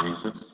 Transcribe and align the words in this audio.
Jesus. 0.00 0.51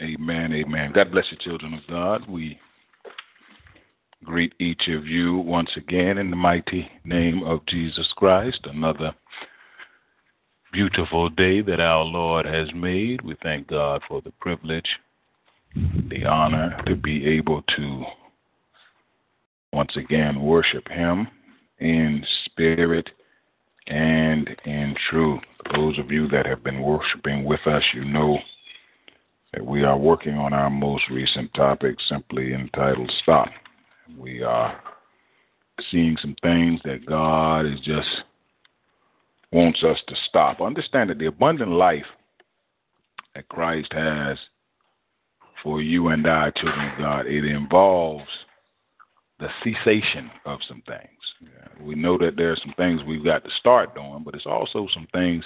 Amen, 0.00 0.54
amen. 0.54 0.92
God 0.94 1.10
bless 1.12 1.26
you, 1.30 1.36
children 1.42 1.74
of 1.74 1.80
God. 1.90 2.26
We 2.26 2.58
greet 4.24 4.54
each 4.58 4.88
of 4.88 5.06
you 5.06 5.36
once 5.36 5.68
again 5.76 6.16
in 6.16 6.30
the 6.30 6.36
mighty 6.36 6.88
name 7.04 7.42
of 7.42 7.66
Jesus 7.66 8.08
Christ. 8.16 8.60
Another 8.64 9.14
beautiful 10.72 11.28
day 11.30 11.60
that 11.62 11.80
our 11.80 12.04
Lord 12.04 12.46
has 12.46 12.68
made. 12.74 13.22
We 13.22 13.36
thank 13.42 13.68
God 13.68 14.02
for 14.06 14.20
the 14.20 14.32
privilege, 14.40 14.88
the 15.74 16.24
honor 16.26 16.80
to 16.86 16.96
be 16.96 17.26
able 17.26 17.62
to 17.76 18.04
once 19.72 19.96
again 19.96 20.42
worship 20.42 20.88
Him 20.88 21.28
in 21.78 22.24
spirit 22.44 23.08
and 23.86 24.48
in 24.64 24.94
truth. 25.10 25.40
Those 25.74 25.98
of 25.98 26.10
you 26.10 26.28
that 26.28 26.46
have 26.46 26.62
been 26.62 26.82
worshiping 26.82 27.44
with 27.44 27.66
us, 27.66 27.82
you 27.94 28.04
know 28.04 28.38
that 29.52 29.64
we 29.64 29.84
are 29.84 29.96
working 29.96 30.34
on 30.34 30.52
our 30.52 30.70
most 30.70 31.04
recent 31.10 31.52
topic, 31.54 31.96
simply 32.08 32.52
entitled 32.52 33.10
Stop. 33.22 33.48
We 34.18 34.42
are 34.42 34.80
seeing 35.90 36.16
some 36.20 36.36
things 36.42 36.80
that 36.84 37.06
God 37.06 37.66
is 37.66 37.80
just 37.80 38.08
wants 39.52 39.82
us 39.82 39.98
to 40.08 40.14
stop. 40.28 40.60
Understand 40.60 41.10
that 41.10 41.18
the 41.18 41.26
abundant 41.26 41.70
life 41.70 42.04
that 43.34 43.48
Christ 43.48 43.92
has 43.92 44.38
for 45.62 45.82
you 45.82 46.08
and 46.08 46.26
I, 46.26 46.50
children 46.50 46.90
of 46.92 46.98
God, 46.98 47.26
it 47.26 47.44
involves 47.44 48.28
the 49.40 49.48
cessation 49.62 50.30
of 50.44 50.58
some 50.68 50.82
things. 50.86 51.52
We 51.80 51.94
know 51.94 52.18
that 52.18 52.36
there 52.36 52.52
are 52.52 52.56
some 52.56 52.74
things 52.76 53.00
we've 53.06 53.24
got 53.24 53.44
to 53.44 53.50
start 53.58 53.94
doing, 53.94 54.22
but 54.24 54.34
it's 54.34 54.46
also 54.46 54.88
some 54.92 55.06
things 55.12 55.44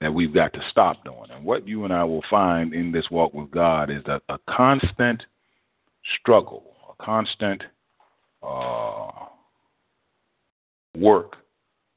that 0.00 0.12
we've 0.12 0.34
got 0.34 0.52
to 0.52 0.60
stop 0.70 1.04
doing. 1.04 1.30
And 1.30 1.44
what 1.44 1.66
you 1.66 1.84
and 1.84 1.92
I 1.92 2.04
will 2.04 2.24
find 2.28 2.74
in 2.74 2.92
this 2.92 3.10
walk 3.10 3.32
with 3.32 3.50
God 3.50 3.90
is 3.90 4.02
a, 4.06 4.20
a 4.28 4.38
constant 4.50 5.22
struggle, 6.20 6.74
a 6.90 7.02
constant 7.02 7.62
uh, 8.42 9.26
work 10.98 11.36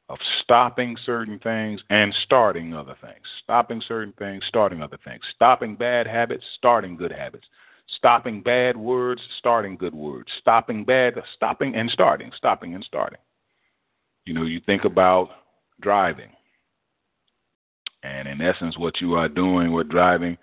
of 0.09 0.19
stopping 0.43 0.95
certain 1.05 1.39
things 1.39 1.81
and 1.89 2.13
starting 2.25 2.73
other 2.73 2.95
things. 3.01 3.25
Stopping 3.43 3.81
certain 3.87 4.13
things, 4.17 4.43
starting 4.47 4.81
other 4.81 4.99
things. 5.03 5.21
Stopping 5.35 5.75
bad 5.75 6.05
habits, 6.05 6.43
starting 6.57 6.95
good 6.95 7.11
habits. 7.11 7.47
Stopping 7.97 8.41
bad 8.41 8.77
words, 8.77 9.21
starting 9.39 9.75
good 9.75 9.95
words. 9.95 10.29
Stopping 10.39 10.83
bad, 10.83 11.15
stopping 11.35 11.75
and 11.75 11.89
starting, 11.89 12.31
stopping 12.37 12.75
and 12.75 12.83
starting. 12.83 13.19
You 14.25 14.33
know, 14.33 14.43
you 14.43 14.59
think 14.65 14.85
about 14.85 15.29
driving. 15.81 16.29
And 18.03 18.27
in 18.27 18.41
essence, 18.41 18.77
what 18.77 19.01
you 19.01 19.15
are 19.15 19.29
doing, 19.29 19.71
what 19.71 19.89
driving 19.89 20.37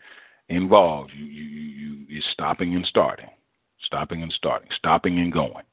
involves, 0.49 1.13
you, 1.17 1.25
you, 1.25 1.45
you, 1.45 2.07
you 2.09 2.19
is 2.19 2.25
stopping 2.33 2.75
and 2.75 2.85
starting, 2.87 3.29
stopping 3.85 4.23
and 4.23 4.33
starting, 4.33 4.69
stopping 4.77 5.19
and 5.21 5.33
going. 5.33 5.65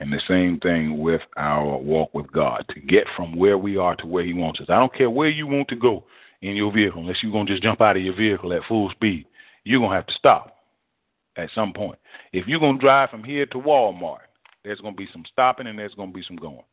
And 0.00 0.12
the 0.12 0.20
same 0.26 0.58
thing 0.60 0.98
with 0.98 1.22
our 1.36 1.78
walk 1.78 2.12
with 2.14 2.30
God 2.32 2.64
to 2.70 2.80
get 2.80 3.04
from 3.16 3.36
where 3.36 3.56
we 3.56 3.76
are 3.76 3.94
to 3.96 4.06
where 4.06 4.24
He 4.24 4.34
wants 4.34 4.60
us. 4.60 4.66
I 4.68 4.78
don't 4.78 4.94
care 4.94 5.10
where 5.10 5.28
you 5.28 5.46
want 5.46 5.68
to 5.68 5.76
go 5.76 6.04
in 6.42 6.56
your 6.56 6.72
vehicle, 6.72 7.00
unless 7.00 7.22
you're 7.22 7.32
going 7.32 7.46
to 7.46 7.52
just 7.52 7.62
jump 7.62 7.80
out 7.80 7.96
of 7.96 8.02
your 8.02 8.14
vehicle 8.14 8.52
at 8.52 8.62
full 8.68 8.90
speed. 8.90 9.26
You're 9.64 9.80
going 9.80 9.90
to 9.90 9.96
have 9.96 10.06
to 10.06 10.14
stop 10.14 10.56
at 11.36 11.48
some 11.54 11.72
point. 11.72 11.98
If 12.32 12.46
you're 12.46 12.60
going 12.60 12.76
to 12.76 12.80
drive 12.80 13.10
from 13.10 13.24
here 13.24 13.46
to 13.46 13.58
Walmart, 13.58 14.18
there's 14.64 14.80
going 14.80 14.94
to 14.94 14.98
be 14.98 15.08
some 15.12 15.24
stopping 15.30 15.66
and 15.66 15.78
there's 15.78 15.94
going 15.94 16.10
to 16.10 16.14
be 16.14 16.24
some 16.26 16.36
going. 16.36 16.64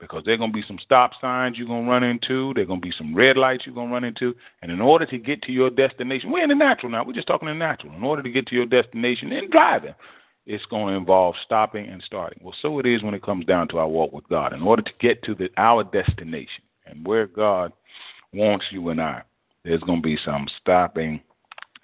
Because 0.00 0.22
there's 0.24 0.38
going 0.38 0.50
to 0.50 0.56
be 0.56 0.64
some 0.66 0.78
stop 0.82 1.12
signs 1.20 1.58
you're 1.58 1.66
going 1.66 1.84
to 1.84 1.90
run 1.90 2.02
into. 2.02 2.54
There's 2.54 2.66
going 2.66 2.80
to 2.80 2.86
be 2.86 2.94
some 2.96 3.14
red 3.14 3.36
lights 3.36 3.64
you're 3.66 3.74
going 3.74 3.88
to 3.88 3.92
run 3.92 4.04
into. 4.04 4.34
And 4.62 4.72
in 4.72 4.80
order 4.80 5.04
to 5.04 5.18
get 5.18 5.42
to 5.42 5.52
your 5.52 5.68
destination, 5.68 6.32
we're 6.32 6.42
in 6.42 6.48
the 6.48 6.54
natural 6.54 6.90
now. 6.90 7.04
We're 7.04 7.12
just 7.12 7.26
talking 7.26 7.48
in 7.48 7.58
the 7.58 7.64
natural. 7.64 7.94
In 7.94 8.02
order 8.02 8.22
to 8.22 8.30
get 8.30 8.46
to 8.46 8.54
your 8.54 8.64
destination 8.64 9.30
in 9.30 9.50
driving, 9.50 9.94
it's 10.50 10.64
going 10.66 10.88
to 10.88 10.98
involve 10.98 11.36
stopping 11.44 11.86
and 11.86 12.02
starting. 12.04 12.40
Well, 12.42 12.54
so 12.60 12.80
it 12.80 12.86
is 12.86 13.04
when 13.04 13.14
it 13.14 13.22
comes 13.22 13.46
down 13.46 13.68
to 13.68 13.78
our 13.78 13.86
walk 13.86 14.12
with 14.12 14.28
God. 14.28 14.52
In 14.52 14.62
order 14.62 14.82
to 14.82 14.90
get 15.00 15.22
to 15.22 15.34
the, 15.36 15.48
our 15.56 15.84
destination 15.84 16.64
and 16.86 17.06
where 17.06 17.28
God 17.28 17.72
wants 18.34 18.64
you 18.72 18.88
and 18.88 19.00
I, 19.00 19.22
there's 19.64 19.82
going 19.82 20.02
to 20.02 20.06
be 20.06 20.18
some 20.24 20.48
stopping 20.60 21.20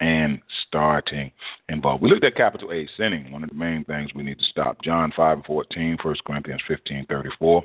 and 0.01 0.41
starting 0.67 1.31
involved. 1.69 2.03
We 2.03 2.09
looked 2.09 2.25
at 2.25 2.35
capital 2.35 2.73
A, 2.73 2.87
sinning, 2.97 3.31
one 3.31 3.41
of 3.41 3.49
the 3.49 3.55
main 3.55 3.85
things 3.85 4.13
we 4.13 4.23
need 4.23 4.37
to 4.39 4.45
stop. 4.45 4.81
John 4.83 5.13
5 5.15 5.37
and 5.37 5.45
14, 5.45 5.97
1 6.03 6.15
Corinthians 6.25 6.61
15, 6.67 7.05
34. 7.07 7.63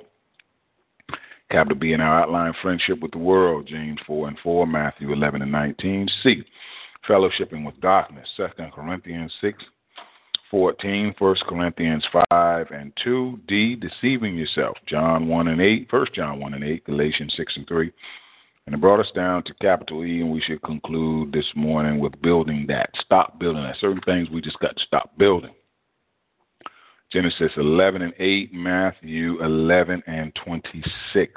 Capital 1.50 1.78
B 1.78 1.92
in 1.92 2.00
our 2.00 2.22
outline, 2.22 2.54
friendship 2.62 3.00
with 3.00 3.10
the 3.10 3.18
world, 3.18 3.66
James 3.66 3.98
4 4.06 4.28
and 4.28 4.38
4, 4.38 4.66
Matthew 4.68 5.12
11 5.12 5.42
and 5.42 5.50
19. 5.50 6.08
C, 6.22 6.44
fellowshipping 7.08 7.66
with 7.66 7.78
darkness, 7.80 8.28
2 8.36 8.46
Corinthians 8.72 9.32
6 9.40 9.62
14, 10.52 11.14
1 11.18 11.36
Corinthians 11.48 12.04
5 12.30 12.66
and 12.70 12.92
2. 13.02 13.40
D, 13.48 13.74
deceiving 13.74 14.36
yourself, 14.36 14.76
John 14.86 15.26
1 15.26 15.48
and 15.48 15.60
8, 15.62 15.88
1 15.90 16.06
John 16.14 16.38
1 16.38 16.54
and 16.54 16.62
8, 16.62 16.84
Galatians 16.84 17.32
6 17.38 17.56
and 17.56 17.66
3. 17.66 17.90
And 18.66 18.74
it 18.74 18.80
brought 18.80 19.00
us 19.00 19.10
down 19.14 19.42
to 19.44 19.54
capital 19.54 20.04
E, 20.04 20.20
and 20.20 20.30
we 20.30 20.42
should 20.42 20.62
conclude 20.62 21.32
this 21.32 21.46
morning 21.56 21.98
with 21.98 22.20
building 22.20 22.66
that. 22.68 22.90
Stop 23.02 23.40
building 23.40 23.62
that. 23.62 23.76
Certain 23.80 24.02
things 24.02 24.28
we 24.28 24.42
just 24.42 24.58
got 24.60 24.76
to 24.76 24.84
stop 24.84 25.16
building. 25.16 25.54
Genesis 27.10 27.52
11 27.56 28.02
and 28.02 28.14
8, 28.18 28.52
Matthew 28.52 29.42
11 29.42 30.02
and 30.06 30.34
26. 30.44 31.32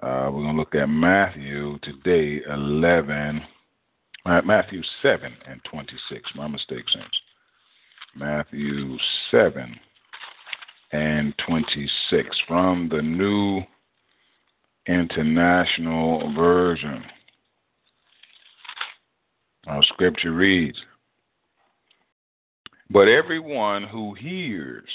Uh, 0.00 0.30
we're 0.32 0.42
going 0.42 0.54
to 0.54 0.58
look 0.58 0.76
at 0.76 0.86
Matthew 0.86 1.80
today, 1.82 2.42
11, 2.48 3.42
uh, 4.24 4.40
Matthew 4.44 4.82
7 5.02 5.32
and 5.48 5.60
26. 5.68 6.30
My 6.36 6.46
mistake, 6.46 6.84
Saints. 6.94 7.18
Matthew 8.14 8.98
7 9.30 9.78
and 10.92 11.34
26 11.46 12.36
from 12.46 12.90
the 12.90 13.00
New 13.00 13.62
International 14.86 16.32
Version. 16.34 17.02
Our 19.66 19.82
scripture 19.84 20.32
reads 20.32 20.76
But 22.90 23.08
everyone 23.08 23.84
who 23.84 24.12
hears 24.12 24.88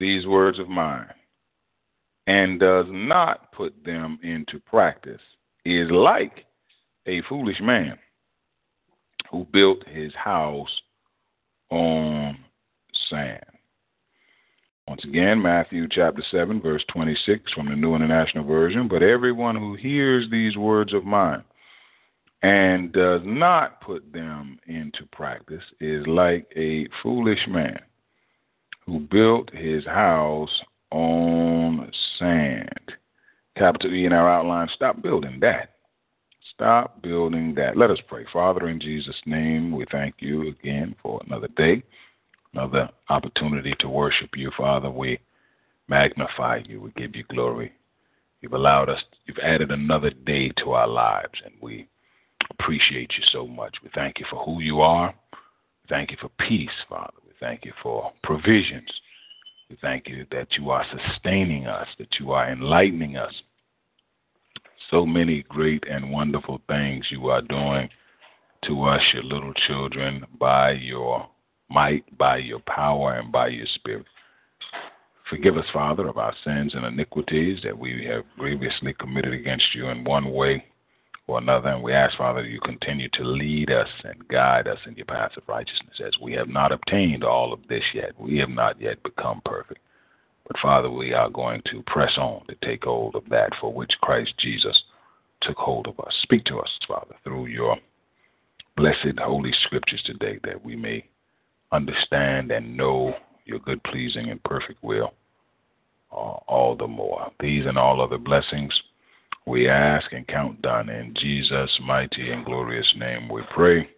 these 0.00 0.26
words 0.26 0.58
of 0.58 0.68
mine 0.68 1.12
and 2.26 2.58
does 2.58 2.86
not 2.88 3.52
put 3.52 3.74
them 3.84 4.18
into 4.24 4.58
practice 4.58 5.20
is 5.64 5.88
like 5.90 6.46
a 7.06 7.22
foolish 7.28 7.60
man 7.60 7.96
who 9.30 9.46
built 9.52 9.86
his 9.86 10.12
house 10.14 10.80
on 11.70 12.36
sand. 13.10 13.44
Once 14.86 15.02
again, 15.04 15.40
Matthew 15.40 15.88
chapter 15.90 16.22
7, 16.30 16.60
verse 16.60 16.84
26 16.92 17.52
from 17.52 17.68
the 17.68 17.76
New 17.76 17.94
International 17.94 18.44
Version. 18.44 18.86
But 18.86 19.02
everyone 19.02 19.56
who 19.56 19.74
hears 19.74 20.30
these 20.30 20.56
words 20.56 20.92
of 20.92 21.04
mine 21.04 21.42
and 22.42 22.92
does 22.92 23.22
not 23.24 23.80
put 23.80 24.12
them 24.12 24.58
into 24.66 25.06
practice 25.10 25.64
is 25.80 26.06
like 26.06 26.46
a 26.54 26.86
foolish 27.02 27.38
man 27.48 27.78
who 28.84 29.00
built 29.00 29.48
his 29.54 29.86
house 29.86 30.50
on 30.90 31.90
sand. 32.18 32.92
Capital 33.56 33.94
E 33.94 34.04
in 34.04 34.12
our 34.12 34.28
outline, 34.28 34.68
stop 34.74 35.00
building 35.00 35.38
that. 35.40 35.73
Stop 36.52 37.02
building 37.02 37.54
that. 37.54 37.76
Let 37.76 37.90
us 37.90 37.98
pray. 38.06 38.24
Father, 38.32 38.68
in 38.68 38.80
Jesus' 38.80 39.20
name, 39.26 39.72
we 39.72 39.86
thank 39.90 40.16
you 40.18 40.48
again 40.48 40.94
for 41.02 41.20
another 41.26 41.48
day, 41.56 41.82
another 42.52 42.90
opportunity 43.08 43.74
to 43.80 43.88
worship 43.88 44.30
you, 44.36 44.50
Father. 44.56 44.90
We 44.90 45.18
magnify 45.88 46.60
you. 46.66 46.80
We 46.80 46.90
give 46.92 47.16
you 47.16 47.24
glory. 47.24 47.72
You've 48.40 48.52
allowed 48.52 48.90
us, 48.90 49.00
you've 49.24 49.38
added 49.38 49.70
another 49.70 50.10
day 50.10 50.50
to 50.58 50.72
our 50.72 50.86
lives, 50.86 51.32
and 51.44 51.54
we 51.62 51.88
appreciate 52.50 53.12
you 53.16 53.24
so 53.32 53.46
much. 53.46 53.76
We 53.82 53.88
thank 53.94 54.18
you 54.20 54.26
for 54.28 54.44
who 54.44 54.60
you 54.60 54.82
are. 54.82 55.14
We 55.32 55.88
thank 55.88 56.10
you 56.10 56.18
for 56.20 56.28
peace, 56.46 56.68
Father. 56.88 57.14
We 57.26 57.32
thank 57.40 57.64
you 57.64 57.72
for 57.82 58.12
provisions. 58.22 58.90
We 59.70 59.78
thank 59.80 60.08
you 60.08 60.26
that 60.30 60.48
you 60.58 60.70
are 60.70 60.84
sustaining 60.92 61.66
us, 61.66 61.88
that 61.98 62.20
you 62.20 62.32
are 62.32 62.52
enlightening 62.52 63.16
us 63.16 63.32
so 64.90 65.04
many 65.06 65.44
great 65.48 65.84
and 65.88 66.10
wonderful 66.10 66.60
things 66.68 67.06
you 67.10 67.28
are 67.28 67.42
doing 67.42 67.88
to 68.66 68.84
us, 68.84 69.00
your 69.12 69.24
little 69.24 69.52
children, 69.66 70.24
by 70.38 70.72
your 70.72 71.28
might, 71.70 72.16
by 72.18 72.38
your 72.38 72.60
power, 72.60 73.14
and 73.14 73.32
by 73.32 73.48
your 73.48 73.66
spirit. 73.74 74.06
Forgive 75.28 75.56
us, 75.56 75.64
Father, 75.72 76.06
of 76.06 76.18
our 76.18 76.34
sins 76.44 76.74
and 76.74 76.84
iniquities 76.84 77.60
that 77.64 77.78
we 77.78 78.04
have 78.04 78.24
grievously 78.38 78.94
committed 78.98 79.32
against 79.32 79.74
you 79.74 79.88
in 79.88 80.04
one 80.04 80.30
way 80.30 80.64
or 81.26 81.38
another. 81.38 81.70
And 81.70 81.82
we 81.82 81.92
ask, 81.92 82.16
Father, 82.18 82.42
that 82.42 82.48
you 82.48 82.60
continue 82.60 83.08
to 83.14 83.24
lead 83.24 83.70
us 83.70 83.88
and 84.04 84.28
guide 84.28 84.68
us 84.68 84.78
in 84.86 84.94
your 84.94 85.06
paths 85.06 85.36
of 85.36 85.48
righteousness 85.48 86.00
as 86.06 86.12
we 86.20 86.32
have 86.34 86.48
not 86.48 86.72
obtained 86.72 87.24
all 87.24 87.52
of 87.52 87.60
this 87.68 87.82
yet. 87.94 88.12
We 88.18 88.38
have 88.38 88.50
not 88.50 88.80
yet 88.80 89.02
become 89.02 89.40
perfect. 89.44 89.80
But 90.46 90.58
Father, 90.60 90.90
we 90.90 91.12
are 91.12 91.30
going 91.30 91.62
to 91.70 91.82
press 91.86 92.12
on 92.18 92.46
to 92.48 92.54
take 92.62 92.84
hold 92.84 93.14
of 93.14 93.28
that 93.30 93.50
for 93.60 93.72
which 93.72 93.92
Christ 94.02 94.34
Jesus 94.38 94.82
took 95.40 95.56
hold 95.56 95.86
of 95.86 95.98
us. 96.00 96.14
Speak 96.22 96.44
to 96.46 96.58
us, 96.58 96.68
Father, 96.86 97.14
through 97.24 97.46
your 97.46 97.76
blessed 98.76 99.18
holy 99.18 99.52
scriptures 99.64 100.02
today 100.04 100.38
that 100.44 100.62
we 100.64 100.76
may 100.76 101.04
understand 101.72 102.50
and 102.50 102.76
know 102.76 103.14
your 103.46 103.58
good, 103.60 103.82
pleasing, 103.84 104.30
and 104.30 104.42
perfect 104.44 104.82
will 104.82 105.12
uh, 106.12 106.14
all 106.14 106.76
the 106.76 106.86
more. 106.86 107.30
These 107.40 107.66
and 107.66 107.78
all 107.78 108.00
other 108.00 108.18
blessings 108.18 108.72
we 109.46 109.68
ask 109.68 110.12
and 110.12 110.26
count 110.26 110.62
done 110.62 110.88
in 110.88 111.14
Jesus' 111.20 111.78
mighty 111.82 112.30
and 112.30 112.44
glorious 112.44 112.90
name 112.96 113.28
we 113.28 113.42
pray. 113.54 113.88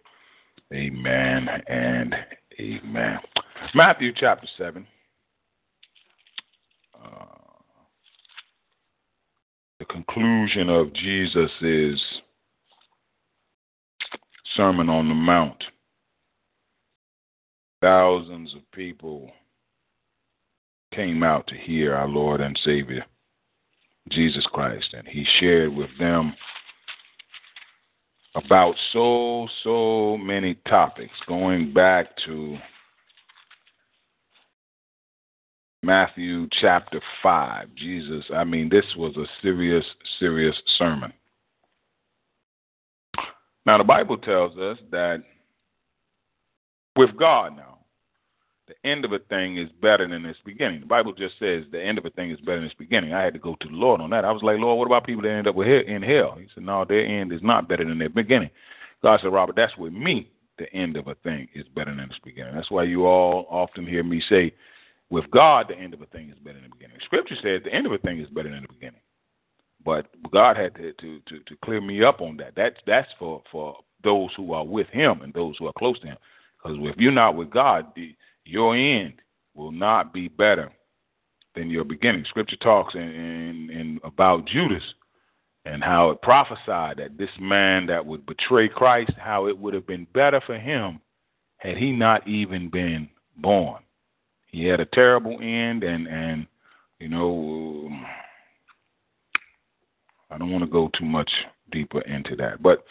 Amen 0.73 1.47
and 1.67 2.13
amen. 2.59 3.19
Matthew 3.73 4.11
chapter 4.13 4.47
7. 4.57 4.85
The 9.79 9.85
conclusion 9.85 10.69
of 10.69 10.93
Jesus' 10.93 12.01
Sermon 14.55 14.89
on 14.89 15.07
the 15.07 15.13
Mount. 15.13 15.63
Thousands 17.81 18.55
of 18.55 18.61
people 18.71 19.31
came 20.93 21.21
out 21.21 21.45
to 21.47 21.55
hear 21.55 21.93
our 21.93 22.07
Lord 22.07 22.41
and 22.41 22.59
Savior, 22.65 23.05
Jesus 24.09 24.45
Christ, 24.51 24.87
and 24.93 25.07
He 25.07 25.25
shared 25.39 25.75
with 25.75 25.89
them 25.99 26.33
about 28.33 28.75
so, 28.93 29.47
so 29.63 30.17
many 30.17 30.55
topics, 30.67 31.13
going 31.27 31.71
back 31.71 32.07
to 32.25 32.57
Matthew 35.87 36.49
chapter 36.59 36.99
5. 37.23 37.69
Jesus, 37.75 38.25
I 38.35 38.43
mean, 38.43 38.67
this 38.67 38.83
was 38.97 39.15
a 39.15 39.23
serious, 39.41 39.85
serious 40.19 40.53
sermon. 40.77 41.13
Now, 43.65 43.77
the 43.77 43.85
Bible 43.85 44.17
tells 44.17 44.57
us 44.57 44.77
that 44.91 45.23
with 46.97 47.15
God 47.17 47.55
now, 47.55 47.77
the 48.67 48.75
end 48.85 49.05
of 49.05 49.13
a 49.13 49.19
thing 49.19 49.57
is 49.57 49.69
better 49.81 50.05
than 50.05 50.25
its 50.25 50.37
beginning. 50.43 50.81
The 50.81 50.87
Bible 50.87 51.13
just 51.13 51.35
says 51.39 51.63
the 51.71 51.81
end 51.81 51.97
of 51.97 52.05
a 52.05 52.09
thing 52.09 52.31
is 52.31 52.39
better 52.41 52.57
than 52.57 52.65
its 52.65 52.75
beginning. 52.75 53.13
I 53.13 53.23
had 53.23 53.31
to 53.35 53.39
go 53.39 53.55
to 53.61 53.67
the 53.69 53.73
Lord 53.73 54.01
on 54.01 54.09
that. 54.09 54.25
I 54.25 54.31
was 54.33 54.43
like, 54.43 54.59
Lord, 54.59 54.77
what 54.77 54.87
about 54.87 55.07
people 55.07 55.21
that 55.21 55.31
end 55.31 55.47
up 55.47 55.55
with 55.55 55.67
in 55.67 56.03
hell? 56.03 56.35
He 56.37 56.47
said, 56.53 56.63
No, 56.63 56.83
their 56.83 57.05
end 57.05 57.31
is 57.31 57.41
not 57.41 57.69
better 57.69 57.85
than 57.85 57.97
their 57.97 58.09
beginning. 58.09 58.49
God 59.01 59.21
said, 59.21 59.31
Robert, 59.31 59.55
that's 59.55 59.77
with 59.77 59.93
me. 59.93 60.29
The 60.59 60.69
end 60.73 60.97
of 60.97 61.07
a 61.07 61.15
thing 61.15 61.47
is 61.55 61.65
better 61.73 61.95
than 61.95 62.09
its 62.09 62.19
beginning. 62.25 62.55
That's 62.55 62.71
why 62.71 62.83
you 62.83 63.05
all 63.05 63.47
often 63.49 63.87
hear 63.87 64.03
me 64.03 64.21
say, 64.27 64.53
with 65.09 65.29
God, 65.31 65.67
the 65.69 65.77
end 65.77 65.93
of 65.93 66.01
a 66.01 66.05
thing 66.07 66.29
is 66.29 66.37
better 66.39 66.59
than 66.59 66.69
the 66.69 66.75
beginning. 66.75 66.97
Scripture 67.05 67.35
says 67.41 67.61
the 67.63 67.73
end 67.73 67.85
of 67.85 67.91
a 67.91 67.97
thing 67.99 68.19
is 68.19 68.29
better 68.29 68.49
than 68.49 68.61
the 68.61 68.73
beginning. 68.73 69.01
But 69.85 70.07
God 70.31 70.57
had 70.57 70.75
to 70.75 70.93
to 70.93 71.19
to, 71.27 71.39
to 71.39 71.55
clear 71.63 71.81
me 71.81 72.03
up 72.03 72.21
on 72.21 72.37
that. 72.37 72.53
That's 72.55 72.75
that's 72.85 73.09
for 73.17 73.41
for 73.51 73.77
those 74.03 74.29
who 74.35 74.53
are 74.53 74.65
with 74.65 74.87
Him 74.87 75.21
and 75.21 75.33
those 75.33 75.55
who 75.57 75.67
are 75.67 75.73
close 75.73 75.99
to 75.99 76.07
Him. 76.07 76.17
Because 76.57 76.77
if 76.81 76.97
you're 76.97 77.11
not 77.11 77.35
with 77.35 77.49
God, 77.49 77.87
the, 77.95 78.15
your 78.45 78.75
end 78.75 79.13
will 79.55 79.71
not 79.71 80.13
be 80.13 80.27
better 80.27 80.71
than 81.55 81.69
your 81.69 81.83
beginning. 81.83 82.25
Scripture 82.29 82.57
talks 82.57 82.95
in, 82.95 83.01
in, 83.01 83.69
in 83.71 83.99
about 84.03 84.45
Judas 84.45 84.83
and 85.65 85.83
how 85.83 86.11
it 86.11 86.21
prophesied 86.21 86.97
that 86.97 87.17
this 87.17 87.29
man 87.39 87.85
that 87.87 88.05
would 88.05 88.25
betray 88.25 88.69
Christ, 88.69 89.11
how 89.17 89.47
it 89.47 89.57
would 89.57 89.73
have 89.73 89.87
been 89.87 90.07
better 90.13 90.41
for 90.45 90.57
him 90.57 91.01
had 91.57 91.77
he 91.77 91.91
not 91.91 92.27
even 92.27 92.69
been 92.69 93.09
born. 93.37 93.81
He 94.47 94.65
had 94.65 94.79
a 94.79 94.85
terrible 94.85 95.37
end, 95.41 95.83
and 95.83 96.07
and 96.07 96.47
you 96.99 97.09
know, 97.09 97.87
um, 97.87 98.05
I 100.31 100.37
don't 100.37 100.51
want 100.51 100.63
to 100.63 100.69
go 100.69 100.89
too 100.97 101.05
much 101.05 101.29
deeper 101.71 102.01
into 102.01 102.35
that, 102.37 102.61
but 102.61 102.83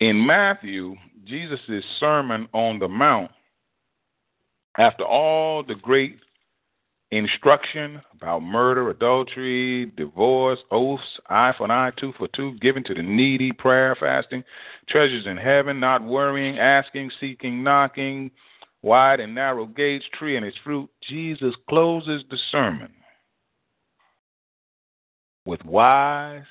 in 0.00 0.24
Matthew, 0.24 0.94
Jesus' 1.24 1.84
Sermon 1.98 2.48
on 2.52 2.78
the 2.78 2.88
Mount, 2.88 3.30
after 4.76 5.04
all 5.04 5.62
the 5.62 5.74
great 5.74 6.18
instruction 7.10 8.00
about 8.14 8.40
murder, 8.40 8.90
adultery, 8.90 9.86
divorce, 9.96 10.58
oaths, 10.70 11.02
eye 11.28 11.52
for 11.56 11.64
an 11.64 11.70
eye, 11.70 11.90
tooth 11.96 12.14
for 12.16 12.28
tooth, 12.28 12.60
giving 12.60 12.84
to 12.84 12.94
the 12.94 13.02
needy, 13.02 13.50
prayer, 13.50 13.96
fasting, 13.98 14.44
treasures 14.88 15.26
in 15.26 15.36
heaven, 15.36 15.80
not 15.80 16.04
worrying, 16.04 16.58
asking, 16.58 17.10
seeking, 17.18 17.62
knocking, 17.62 18.30
wide 18.82 19.20
and 19.20 19.34
narrow 19.34 19.66
gates, 19.66 20.04
tree 20.18 20.36
and 20.36 20.46
its 20.46 20.56
fruit, 20.64 20.88
Jesus 21.08 21.54
closes 21.68 22.22
the 22.30 22.38
sermon 22.50 22.92
with 25.44 25.64
wise 25.64 26.44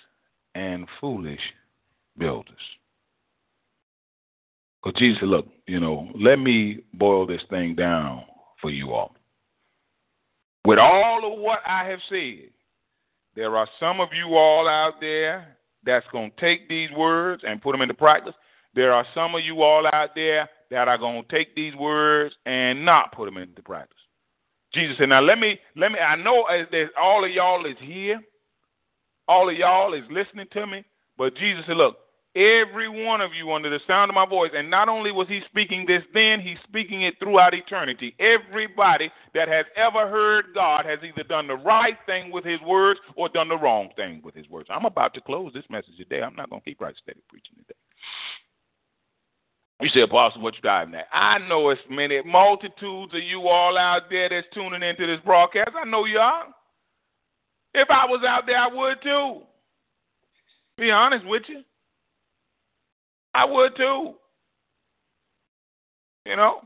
and 0.55 0.87
foolish 0.99 1.39
builders. 2.17 2.55
Because 4.83 4.99
Jesus 4.99 5.19
said, 5.19 5.29
look, 5.29 5.47
you 5.67 5.79
know, 5.79 6.09
let 6.19 6.37
me 6.37 6.79
boil 6.93 7.27
this 7.27 7.41
thing 7.49 7.75
down 7.75 8.23
for 8.61 8.69
you 8.69 8.93
all. 8.93 9.15
With 10.65 10.79
all 10.79 11.31
of 11.31 11.39
what 11.39 11.59
I 11.65 11.85
have 11.85 11.99
said, 12.09 12.49
there 13.35 13.55
are 13.55 13.67
some 13.79 13.99
of 13.99 14.09
you 14.13 14.35
all 14.35 14.67
out 14.67 14.95
there 14.99 15.57
that's 15.85 16.05
going 16.11 16.31
to 16.31 16.41
take 16.41 16.67
these 16.67 16.89
words 16.91 17.43
and 17.47 17.61
put 17.61 17.71
them 17.71 17.81
into 17.81 17.93
practice. 17.93 18.33
There 18.73 18.91
are 18.91 19.05
some 19.13 19.35
of 19.35 19.45
you 19.45 19.61
all 19.61 19.87
out 19.93 20.09
there 20.15 20.49
that 20.71 20.87
are 20.87 20.97
going 20.97 21.23
to 21.23 21.35
take 21.35 21.55
these 21.55 21.75
words 21.75 22.35
and 22.45 22.85
not 22.85 23.11
put 23.13 23.25
them 23.25 23.37
into 23.37 23.61
practice. 23.61 23.97
Jesus 24.73 24.97
said, 24.97 25.09
"Now 25.09 25.21
let 25.21 25.39
me, 25.39 25.59
let 25.75 25.91
me. 25.91 25.99
I 25.99 26.15
know 26.15 26.45
that 26.49 26.87
all 26.99 27.23
of 27.23 27.31
y'all 27.31 27.65
is 27.65 27.77
here, 27.79 28.19
all 29.27 29.49
of 29.49 29.55
y'all 29.55 29.93
is 29.93 30.03
listening 30.09 30.47
to 30.53 30.67
me, 30.67 30.83
but 31.17 31.35
Jesus 31.35 31.63
said, 31.67 31.77
look, 31.77 31.97
every 32.35 32.87
one 32.87 33.19
of 33.19 33.31
you 33.33 33.51
under 33.51 33.69
the 33.69 33.79
sound 33.87 34.09
of 34.09 34.15
my 34.15 34.25
voice. 34.25 34.51
And 34.55 34.69
not 34.69 34.89
only 34.89 35.11
was 35.11 35.27
he 35.27 35.41
speaking 35.49 35.85
this 35.87 36.03
then, 36.13 36.39
he's 36.39 36.57
speaking 36.67 37.01
it 37.01 37.15
throughout 37.19 37.53
eternity. 37.53 38.15
Everybody 38.19 39.11
that 39.33 39.47
has 39.47 39.65
ever 39.75 40.07
heard 40.07 40.45
God 40.53 40.85
has 40.85 40.99
either 41.03 41.27
done 41.27 41.47
the 41.47 41.55
right 41.55 41.97
thing 42.05 42.31
with 42.31 42.45
his 42.45 42.61
words 42.61 42.99
or 43.15 43.27
done 43.29 43.49
the 43.49 43.57
wrong 43.57 43.89
thing 43.95 44.21
with 44.23 44.35
his 44.35 44.47
words. 44.49 44.69
I'm 44.71 44.85
about 44.85 45.13
to 45.15 45.21
close 45.21 45.51
this 45.53 45.65
message 45.69 45.97
today. 45.97 46.21
I'm 46.21 46.35
not 46.35 46.49
going 46.49 46.61
to 46.61 46.65
keep 46.65 46.79
right 46.79 46.95
steady 47.01 47.21
preaching 47.27 47.55
today. 47.57 47.79
You 49.79 49.89
say, 49.89 50.01
Apostle, 50.01 50.41
what 50.41 50.55
you 50.55 50.61
driving 50.61 50.95
at? 50.95 51.07
I 51.13 51.37
know 51.47 51.69
it's 51.69 51.81
many 51.89 52.21
multitudes 52.23 53.13
of 53.13 53.21
you 53.21 53.47
all 53.47 53.77
out 53.77 54.03
there 54.09 54.27
that's 54.27 54.47
tuning 54.53 54.81
into 54.81 55.05
this 55.05 55.19
broadcast. 55.23 55.71
I 55.79 55.87
know 55.87 56.05
are. 56.19 56.45
If 57.75 57.89
I 57.91 58.05
was 58.05 58.23
out 58.27 58.47
there, 58.47 58.57
I 58.57 58.67
would 58.73 59.01
too. 59.03 59.41
Be 60.77 60.89
honest 60.89 61.25
with 61.27 61.43
you. 61.47 61.61
I 63.35 63.45
would 63.45 63.75
too. 63.75 64.13
You 66.25 66.35
know? 66.35 66.61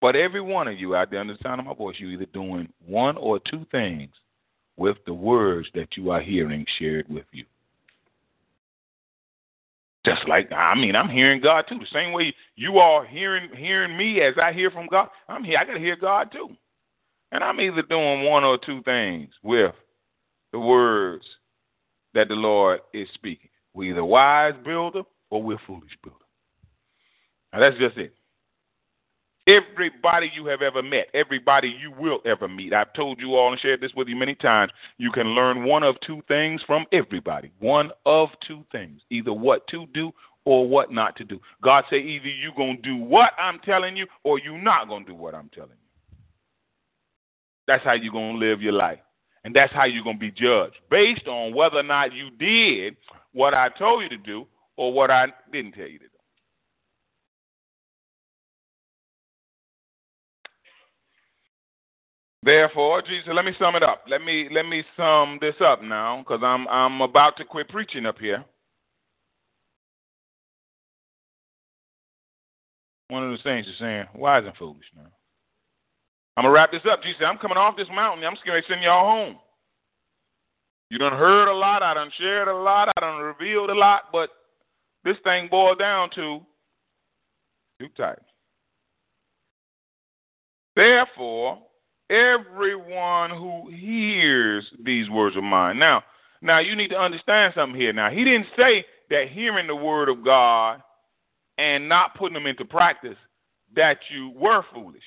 But 0.00 0.16
every 0.16 0.40
one 0.40 0.66
of 0.66 0.80
you 0.80 0.96
out 0.96 1.10
there 1.10 1.20
under 1.20 1.34
the 1.34 1.42
sound 1.42 1.60
of 1.60 1.66
my 1.66 1.74
voice, 1.74 1.96
you're 1.98 2.10
either 2.10 2.26
doing 2.26 2.68
one 2.84 3.16
or 3.16 3.38
two 3.38 3.66
things 3.70 4.10
with 4.76 4.96
the 5.06 5.14
words 5.14 5.68
that 5.74 5.96
you 5.96 6.10
are 6.10 6.20
hearing 6.22 6.64
shared 6.78 7.06
with 7.08 7.26
you. 7.32 7.44
Just 10.04 10.26
like 10.26 10.50
I 10.50 10.74
mean, 10.74 10.96
I'm 10.96 11.10
hearing 11.10 11.42
God 11.42 11.66
too. 11.68 11.78
The 11.78 11.86
same 11.92 12.12
way 12.12 12.34
you 12.56 12.78
are 12.78 13.04
hearing 13.04 13.50
hearing 13.54 13.96
me 13.96 14.22
as 14.22 14.34
I 14.42 14.52
hear 14.52 14.70
from 14.70 14.86
God. 14.86 15.08
I'm 15.28 15.44
here. 15.44 15.58
I 15.58 15.64
gotta 15.64 15.78
hear 15.78 15.96
God 15.96 16.32
too. 16.32 16.48
And 17.32 17.44
I'm 17.44 17.60
either 17.60 17.82
doing 17.82 18.24
one 18.24 18.42
or 18.42 18.58
two 18.58 18.82
things 18.82 19.30
with 19.42 19.74
the 20.52 20.58
words 20.58 21.24
that 22.14 22.28
the 22.28 22.34
Lord 22.34 22.80
is 22.94 23.08
speaking. 23.14 23.50
We're 23.74 23.92
either 23.92 24.04
wise 24.04 24.54
builder 24.64 25.02
or 25.30 25.42
we're 25.42 25.60
foolish 25.66 25.96
builder. 26.02 26.18
Now 27.52 27.60
that's 27.60 27.78
just 27.78 27.98
it. 27.98 28.14
Everybody 29.46 30.30
you 30.34 30.46
have 30.46 30.62
ever 30.62 30.82
met, 30.82 31.06
everybody 31.14 31.68
you 31.68 31.90
will 31.98 32.20
ever 32.26 32.46
meet. 32.46 32.72
I've 32.72 32.92
told 32.92 33.18
you 33.18 33.34
all 33.34 33.50
and 33.50 33.60
shared 33.60 33.80
this 33.80 33.92
with 33.96 34.06
you 34.06 34.14
many 34.14 34.34
times. 34.34 34.70
You 34.98 35.10
can 35.10 35.28
learn 35.28 35.64
one 35.64 35.82
of 35.82 35.96
two 36.06 36.22
things 36.28 36.60
from 36.66 36.84
everybody. 36.92 37.50
One 37.58 37.90
of 38.04 38.28
two 38.46 38.64
things. 38.70 39.00
Either 39.10 39.32
what 39.32 39.66
to 39.68 39.86
do 39.94 40.12
or 40.44 40.68
what 40.68 40.92
not 40.92 41.16
to 41.16 41.24
do. 41.24 41.40
God 41.62 41.84
say 41.90 41.96
either 41.96 42.28
you 42.28 42.52
going 42.56 42.76
to 42.76 42.82
do 42.82 42.96
what 42.96 43.32
I'm 43.38 43.58
telling 43.60 43.96
you 43.96 44.06
or 44.24 44.38
you 44.38 44.58
not 44.58 44.88
going 44.88 45.04
to 45.04 45.12
do 45.12 45.16
what 45.16 45.34
I'm 45.34 45.50
telling 45.54 45.70
you. 45.70 46.16
That's 47.66 47.84
how 47.84 47.92
you're 47.92 48.12
going 48.12 48.38
to 48.38 48.46
live 48.46 48.60
your 48.60 48.72
life. 48.72 48.98
And 49.44 49.56
that's 49.56 49.72
how 49.72 49.84
you're 49.84 50.04
going 50.04 50.16
to 50.16 50.20
be 50.20 50.30
judged 50.30 50.76
based 50.90 51.26
on 51.26 51.54
whether 51.54 51.78
or 51.78 51.82
not 51.82 52.12
you 52.12 52.30
did 52.30 52.96
what 53.32 53.54
I 53.54 53.70
told 53.70 54.02
you 54.02 54.08
to 54.10 54.18
do 54.18 54.46
or 54.76 54.92
what 54.92 55.10
I 55.10 55.26
didn't 55.52 55.72
tell 55.72 55.86
you 55.86 55.98
to 55.98 56.04
do. 56.04 56.09
Therefore, 62.42 63.02
Jesus, 63.02 63.28
let 63.34 63.44
me 63.44 63.52
sum 63.58 63.76
it 63.76 63.82
up. 63.82 64.04
Let 64.08 64.22
me 64.22 64.48
let 64.50 64.64
me 64.64 64.82
sum 64.96 65.38
this 65.42 65.56
up 65.60 65.82
now, 65.82 66.18
because 66.18 66.40
I'm 66.42 66.66
I'm 66.68 67.02
about 67.02 67.36
to 67.36 67.44
quit 67.44 67.68
preaching 67.68 68.06
up 68.06 68.18
here. 68.18 68.44
One 73.08 73.24
of 73.24 73.30
the 73.32 73.42
saints 73.42 73.68
is 73.68 73.74
saying, 73.78 74.06
"Wise 74.14 74.44
and 74.46 74.56
foolish." 74.56 74.86
Now, 74.96 75.10
I'm 76.36 76.44
gonna 76.44 76.50
wrap 76.50 76.72
this 76.72 76.86
up. 76.90 77.02
Jesus, 77.02 77.20
I'm 77.26 77.36
coming 77.36 77.58
off 77.58 77.76
this 77.76 77.88
mountain. 77.94 78.24
I'm 78.24 78.34
just 78.34 78.46
gonna 78.46 78.62
send 78.66 78.82
y'all 78.82 79.04
home. 79.04 79.38
You 80.88 80.96
done 80.96 81.12
heard 81.12 81.48
a 81.48 81.52
lot. 81.52 81.82
I 81.82 81.92
done 81.92 82.10
shared 82.16 82.48
a 82.48 82.56
lot. 82.56 82.88
I 82.96 83.00
done 83.00 83.20
revealed 83.20 83.68
a 83.68 83.74
lot. 83.74 84.04
But 84.12 84.30
this 85.04 85.18
thing 85.24 85.48
boiled 85.50 85.78
down 85.78 86.08
to 86.14 86.40
two 87.78 87.88
types. 87.98 88.24
Therefore 90.74 91.58
everyone 92.10 93.30
who 93.30 93.70
hears 93.70 94.66
these 94.84 95.08
words 95.08 95.36
of 95.36 95.44
mine. 95.44 95.78
Now, 95.78 96.02
now 96.42 96.58
you 96.58 96.74
need 96.74 96.88
to 96.88 97.00
understand 97.00 97.54
something 97.54 97.80
here. 97.80 97.92
Now, 97.92 98.10
he 98.10 98.24
didn't 98.24 98.46
say 98.56 98.84
that 99.10 99.28
hearing 99.30 99.66
the 99.66 99.76
word 99.76 100.08
of 100.08 100.24
God 100.24 100.82
and 101.58 101.88
not 101.88 102.16
putting 102.16 102.34
them 102.34 102.46
into 102.46 102.64
practice 102.64 103.16
that 103.76 103.98
you 104.10 104.32
were 104.34 104.62
foolish. 104.74 105.02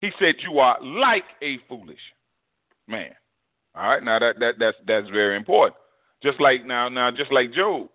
He 0.00 0.10
said 0.18 0.34
you 0.40 0.58
are 0.58 0.82
like 0.82 1.24
a 1.42 1.58
foolish 1.68 2.00
man. 2.88 3.12
All 3.74 3.88
right, 3.88 4.02
now 4.02 4.18
that, 4.18 4.38
that 4.38 4.54
that's 4.58 4.76
that's 4.86 5.08
very 5.08 5.36
important. 5.36 5.76
Just 6.22 6.40
like 6.40 6.64
now, 6.64 6.88
now 6.88 7.10
just 7.10 7.32
like 7.32 7.52
Job. 7.52 7.88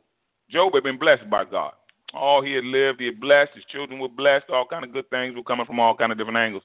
Job 0.49 0.73
had 0.73 0.83
been 0.83 0.97
blessed 0.97 1.29
by 1.29 1.45
God. 1.45 1.73
All 2.13 2.41
he 2.41 2.53
had 2.53 2.63
lived, 2.63 2.99
he 2.99 3.05
had 3.05 3.19
blessed. 3.19 3.51
His 3.53 3.63
children 3.65 3.99
were 3.99 4.09
blessed. 4.09 4.49
All 4.49 4.65
kind 4.65 4.83
of 4.83 4.91
good 4.91 5.09
things 5.09 5.35
were 5.35 5.43
coming 5.43 5.65
from 5.65 5.79
all 5.79 5.95
kind 5.95 6.11
of 6.11 6.17
different 6.17 6.37
angles. 6.37 6.63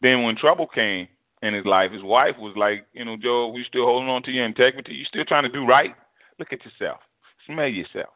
Then 0.00 0.22
when 0.22 0.36
trouble 0.36 0.66
came 0.66 1.08
in 1.42 1.54
his 1.54 1.64
life, 1.64 1.92
his 1.92 2.02
wife 2.02 2.36
was 2.38 2.54
like, 2.56 2.86
you 2.92 3.04
know, 3.04 3.16
Job, 3.16 3.54
we 3.54 3.64
still 3.64 3.84
holding 3.84 4.08
on 4.08 4.22
to 4.24 4.30
your 4.30 4.44
integrity. 4.44 4.94
You 4.94 5.04
still 5.04 5.24
trying 5.24 5.44
to 5.44 5.48
do 5.48 5.66
right? 5.66 5.94
Look 6.38 6.52
at 6.52 6.64
yourself. 6.64 7.00
Smell 7.46 7.66
yourself. 7.66 8.14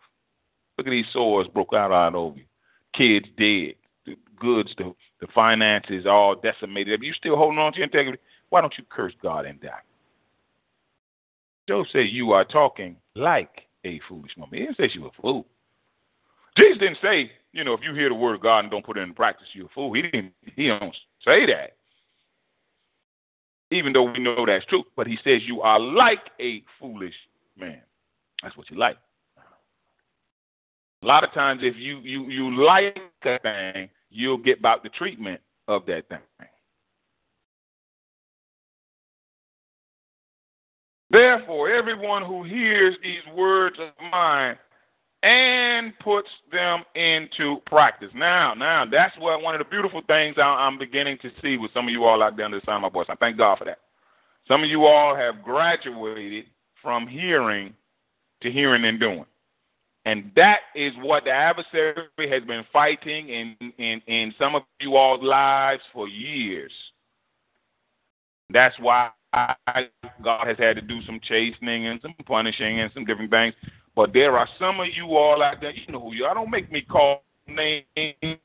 Look 0.78 0.86
at 0.86 0.90
these 0.90 1.06
sores 1.12 1.48
broke 1.52 1.72
out 1.74 1.90
all 1.90 2.28
over 2.28 2.38
you. 2.38 2.44
Kids 2.94 3.26
dead. 3.36 3.74
The 4.06 4.16
goods, 4.38 4.74
the, 4.76 4.94
the 5.20 5.26
finances 5.34 6.06
all 6.06 6.34
decimated. 6.34 6.94
If 6.94 7.02
you 7.02 7.12
still 7.12 7.36
holding 7.36 7.58
on 7.58 7.72
to 7.72 7.78
your 7.78 7.86
integrity, 7.86 8.18
why 8.50 8.60
don't 8.60 8.74
you 8.76 8.84
curse 8.90 9.14
God 9.22 9.46
and 9.46 9.60
die? 9.60 9.70
Job 11.68 11.86
said, 11.92 12.06
You 12.10 12.32
are 12.32 12.44
talking 12.44 12.96
like 13.14 13.62
a 13.84 14.00
foolish 14.08 14.32
woman. 14.36 14.58
He 14.58 14.64
didn't 14.64 14.76
say 14.76 14.88
she 14.92 14.98
was 14.98 15.12
a 15.18 15.22
fool. 15.22 15.46
Jesus 16.56 16.78
didn't 16.78 16.98
say, 17.00 17.30
you 17.52 17.64
know, 17.64 17.74
if 17.74 17.80
you 17.82 17.94
hear 17.94 18.08
the 18.08 18.14
word 18.14 18.34
of 18.34 18.42
God 18.42 18.60
and 18.60 18.70
don't 18.70 18.84
put 18.84 18.96
it 18.96 19.00
into 19.00 19.14
practice, 19.14 19.46
you're 19.52 19.66
a 19.66 19.74
fool. 19.74 19.92
He 19.92 20.02
didn't 20.02 20.32
he 20.56 20.68
don't 20.68 20.94
say 21.24 21.46
that. 21.46 21.76
Even 23.70 23.92
though 23.92 24.10
we 24.10 24.18
know 24.18 24.44
that's 24.46 24.64
true. 24.66 24.84
But 24.96 25.06
he 25.06 25.18
says 25.24 25.42
you 25.46 25.62
are 25.62 25.80
like 25.80 26.30
a 26.40 26.62
foolish 26.78 27.14
man. 27.56 27.80
That's 28.42 28.56
what 28.56 28.70
you 28.70 28.78
like. 28.78 28.96
A 31.02 31.06
lot 31.06 31.24
of 31.24 31.32
times 31.32 31.62
if 31.64 31.74
you 31.76 31.98
you 31.98 32.28
you 32.28 32.64
like 32.64 32.98
a 33.24 33.38
thing, 33.40 33.88
you'll 34.10 34.38
get 34.38 34.58
about 34.58 34.82
the 34.82 34.88
treatment 34.90 35.40
of 35.68 35.84
that 35.86 36.08
thing. 36.08 36.18
Therefore, 41.10 41.70
everyone 41.70 42.22
who 42.22 42.42
hears 42.42 42.96
these 43.02 43.20
words 43.34 43.76
of 43.78 43.90
mine 44.10 44.56
and 45.22 45.96
puts 46.00 46.28
them 46.50 46.82
into 46.94 47.58
practice. 47.66 48.10
Now, 48.14 48.54
now 48.54 48.84
that's 48.90 49.16
what 49.18 49.40
one 49.42 49.54
of 49.54 49.60
the 49.60 49.70
beautiful 49.70 50.02
things 50.06 50.36
I'm 50.38 50.78
beginning 50.78 51.18
to 51.22 51.30
see 51.40 51.56
with 51.56 51.72
some 51.72 51.86
of 51.86 51.92
you 51.92 52.04
all 52.04 52.22
out 52.22 52.36
there 52.36 52.44
under 52.44 52.58
the 52.58 52.66
sound 52.66 52.84
of 52.84 52.92
my 52.92 52.94
voice. 52.94 53.06
I 53.08 53.14
thank 53.14 53.36
God 53.36 53.58
for 53.58 53.64
that. 53.64 53.78
Some 54.48 54.64
of 54.64 54.70
you 54.70 54.86
all 54.86 55.14
have 55.14 55.42
graduated 55.44 56.46
from 56.82 57.06
hearing 57.06 57.72
to 58.42 58.50
hearing 58.50 58.84
and 58.84 58.98
doing. 58.98 59.24
And 60.04 60.32
that 60.34 60.58
is 60.74 60.92
what 61.00 61.24
the 61.24 61.30
adversary 61.30 61.94
has 62.18 62.42
been 62.42 62.64
fighting 62.72 63.28
in, 63.28 63.56
in, 63.78 64.02
in 64.08 64.34
some 64.36 64.56
of 64.56 64.62
you 64.80 64.96
all's 64.96 65.22
lives 65.22 65.82
for 65.92 66.08
years. 66.08 66.72
That's 68.50 68.74
why 68.80 69.10
God 69.32 70.46
has 70.46 70.58
had 70.58 70.74
to 70.74 70.82
do 70.82 71.00
some 71.06 71.20
chastening 71.22 71.86
and 71.86 72.00
some 72.02 72.14
punishing 72.26 72.80
and 72.80 72.90
some 72.92 73.04
different 73.04 73.30
things. 73.30 73.54
But 73.94 74.12
there 74.12 74.38
are 74.38 74.48
some 74.58 74.80
of 74.80 74.86
you 74.94 75.16
all 75.16 75.42
out 75.42 75.60
there, 75.60 75.70
you 75.70 75.92
know 75.92 76.00
who 76.00 76.14
you 76.14 76.24
are. 76.24 76.34
Don't 76.34 76.50
make 76.50 76.72
me 76.72 76.80
call 76.82 77.22
names 77.46 77.84
in 77.94 78.38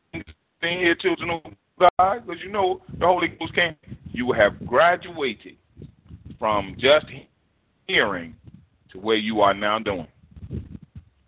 here, 0.62 0.95
children 0.95 1.29
of 1.29 1.41
God, 1.79 2.25
because 2.25 2.41
you 2.43 2.51
know 2.51 2.81
the 2.99 3.05
Holy 3.05 3.29
Ghost 3.29 3.53
came. 3.55 3.75
You 4.12 4.33
have 4.33 4.65
graduated 4.65 5.55
from 6.39 6.75
just 6.77 7.05
hearing 7.88 8.36
to 8.91 8.99
where 8.99 9.15
you 9.15 9.41
are 9.41 9.53
now 9.53 9.79
doing. 9.79 10.07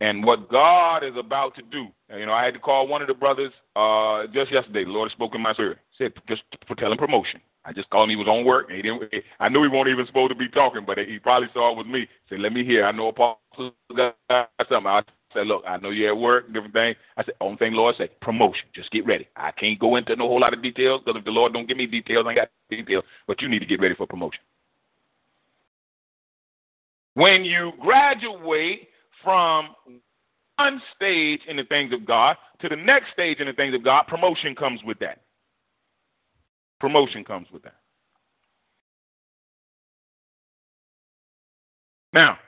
And 0.02 0.24
what 0.24 0.50
God 0.50 1.04
is 1.04 1.14
about 1.18 1.56
to 1.56 1.62
do, 1.62 1.88
you 2.18 2.26
know, 2.26 2.32
I 2.32 2.46
had 2.46 2.54
to 2.54 2.60
call 2.60 2.88
one 2.88 3.02
of 3.02 3.08
the 3.08 3.14
brothers 3.14 3.52
uh, 3.76 4.28
just 4.34 4.52
yesterday. 4.52 4.86
The 4.86 4.92
Lord 4.92 5.12
spoke 5.12 5.36
in 5.36 5.42
my 5.42 5.54
spirit. 5.54 5.78
Said 5.98 6.14
just 6.28 6.44
for 6.68 6.76
telling 6.76 6.98
promotion. 6.98 7.42
I 7.66 7.74
just 7.74 7.90
called 7.90 8.10
him. 8.10 8.12
He 8.12 8.16
was 8.16 8.28
on 8.28 8.46
work. 8.46 8.72
he 8.72 8.82
didn't. 8.82 9.04
I 9.40 9.50
knew 9.50 9.62
he 9.62 9.68
wasn't 9.68 9.90
even 9.90 10.08
supposed 10.08 10.32
to 10.32 10.36
be 10.36 10.48
talking, 10.48 10.86
but 10.88 10.98
he 10.98 11.20
probably 11.20 11.50
saw 11.54 11.72
it 11.72 11.78
was 11.78 11.86
me. 11.86 12.08
Said, 12.30 12.40
"Let 12.40 12.54
me 12.54 12.64
hear. 12.64 12.86
I 12.86 12.92
know 12.92 13.10
Apostle 13.60 13.76
got 13.96 14.50
something." 14.70 14.88
I 14.88 15.04
said, 15.34 15.48
"Look, 15.48 15.64
I 15.68 15.78
know 15.78 15.90
you're 15.90 16.10
at 16.10 16.18
work, 16.18 16.52
different 16.54 16.74
things." 16.74 16.98
I 17.18 17.24
said, 17.24 17.36
"Only 17.42 17.58
thing 17.58 17.74
Lord 17.74 17.96
said, 17.98 18.20
promotion. 18.20 18.68
Just 18.74 18.92
get 18.92 19.06
ready. 19.06 19.28
I 19.36 19.52
can't 19.52 19.80
go 19.80 19.96
into 19.96 20.16
no 20.16 20.28
whole 20.28 20.40
lot 20.40 20.54
of 20.54 20.62
details 20.62 21.02
because 21.04 21.20
if 21.20 21.26
the 21.26 21.32
Lord 21.32 21.54
don't 21.54 21.68
give 21.68 21.78
me 21.78 21.86
details, 21.86 22.26
I 22.28 22.34
got 22.34 22.50
details. 22.70 23.04
But 23.28 23.42
you 23.42 23.50
need 23.50 23.60
to 23.60 23.66
get 23.66 23.80
ready 23.80 23.96
for 23.96 24.08
promotion." 24.08 24.42
When 27.16 27.44
you 27.44 27.74
graduate 27.80 28.90
from 29.24 29.76
one 30.58 30.82
stage 30.96 31.42
in 31.48 31.58
the 31.58 31.66
things 31.66 31.92
of 31.94 32.06
God 32.06 32.38
to 32.60 32.70
the 32.70 32.76
next 32.76 33.12
stage 33.12 33.40
in 33.40 33.48
the 33.48 33.54
things 33.54 33.74
of 33.74 33.84
God, 33.84 34.04
promotion 34.08 34.56
comes 34.56 34.82
with 34.84 35.00
that. 35.00 35.22
Promotion 36.80 37.26
comes 37.26 37.52
with 37.52 37.64
that. 37.64 37.76
Now, 42.14 42.40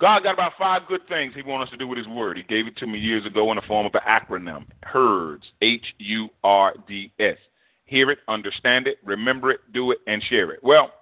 God 0.00 0.22
got 0.22 0.34
about 0.34 0.52
five 0.58 0.82
good 0.88 1.00
things 1.08 1.34
He 1.34 1.42
wants 1.42 1.68
us 1.68 1.70
to 1.72 1.76
do 1.76 1.88
with 1.88 1.98
His 1.98 2.06
Word. 2.06 2.36
He 2.36 2.42
gave 2.44 2.66
it 2.66 2.76
to 2.78 2.86
me 2.86 2.98
years 2.98 3.26
ago 3.26 3.50
in 3.50 3.56
the 3.56 3.62
form 3.62 3.86
of 3.86 3.94
an 3.94 4.00
acronym 4.08 4.66
HURDS, 4.84 5.44
H 5.60 5.84
U 5.98 6.28
R 6.44 6.74
D 6.86 7.12
S. 7.18 7.36
Hear 7.84 8.10
it, 8.10 8.18
understand 8.28 8.86
it, 8.86 8.98
remember 9.04 9.50
it, 9.50 9.60
do 9.72 9.90
it, 9.90 9.98
and 10.06 10.22
share 10.28 10.52
it. 10.52 10.60
Well, 10.62 10.92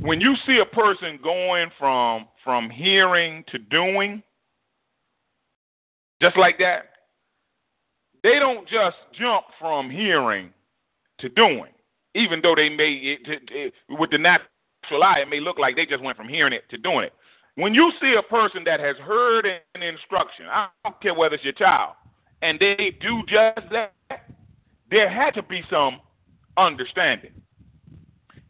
when 0.00 0.20
you 0.20 0.34
see 0.46 0.58
a 0.58 0.74
person 0.74 1.18
going 1.22 1.70
from 1.78 2.26
from 2.44 2.70
hearing 2.70 3.42
to 3.50 3.58
doing, 3.58 4.22
just 6.20 6.36
like 6.36 6.58
that, 6.58 6.90
they 8.22 8.38
don't 8.38 8.68
just 8.68 8.96
jump 9.18 9.46
from 9.58 9.90
hearing 9.90 10.50
to 11.18 11.28
doing, 11.30 11.72
even 12.14 12.40
though 12.42 12.54
they 12.54 12.68
may, 12.68 12.92
it, 12.92 13.20
it, 13.26 13.42
it, 13.50 13.74
with 13.88 14.10
the 14.10 14.18
natural 14.18 15.02
eye, 15.02 15.20
it 15.20 15.28
may 15.28 15.40
look 15.40 15.58
like 15.58 15.76
they 15.76 15.86
just 15.86 16.02
went 16.02 16.16
from 16.16 16.28
hearing 16.28 16.52
it 16.52 16.64
to 16.70 16.76
doing 16.76 17.04
it. 17.04 17.12
When 17.56 17.72
you 17.72 17.92
see 18.00 18.14
a 18.18 18.22
person 18.22 18.64
that 18.64 18.80
has 18.80 18.96
heard 18.96 19.46
an 19.46 19.82
instruction, 19.82 20.46
I 20.50 20.68
don't 20.84 21.00
care 21.00 21.14
whether 21.14 21.36
it's 21.36 21.44
your 21.44 21.52
child, 21.52 21.94
and 22.42 22.58
they 22.58 22.96
do 23.00 23.22
just 23.28 23.70
that, 23.70 23.92
there 24.90 25.08
had 25.08 25.34
to 25.34 25.42
be 25.42 25.62
some 25.70 26.00
understanding. 26.56 27.30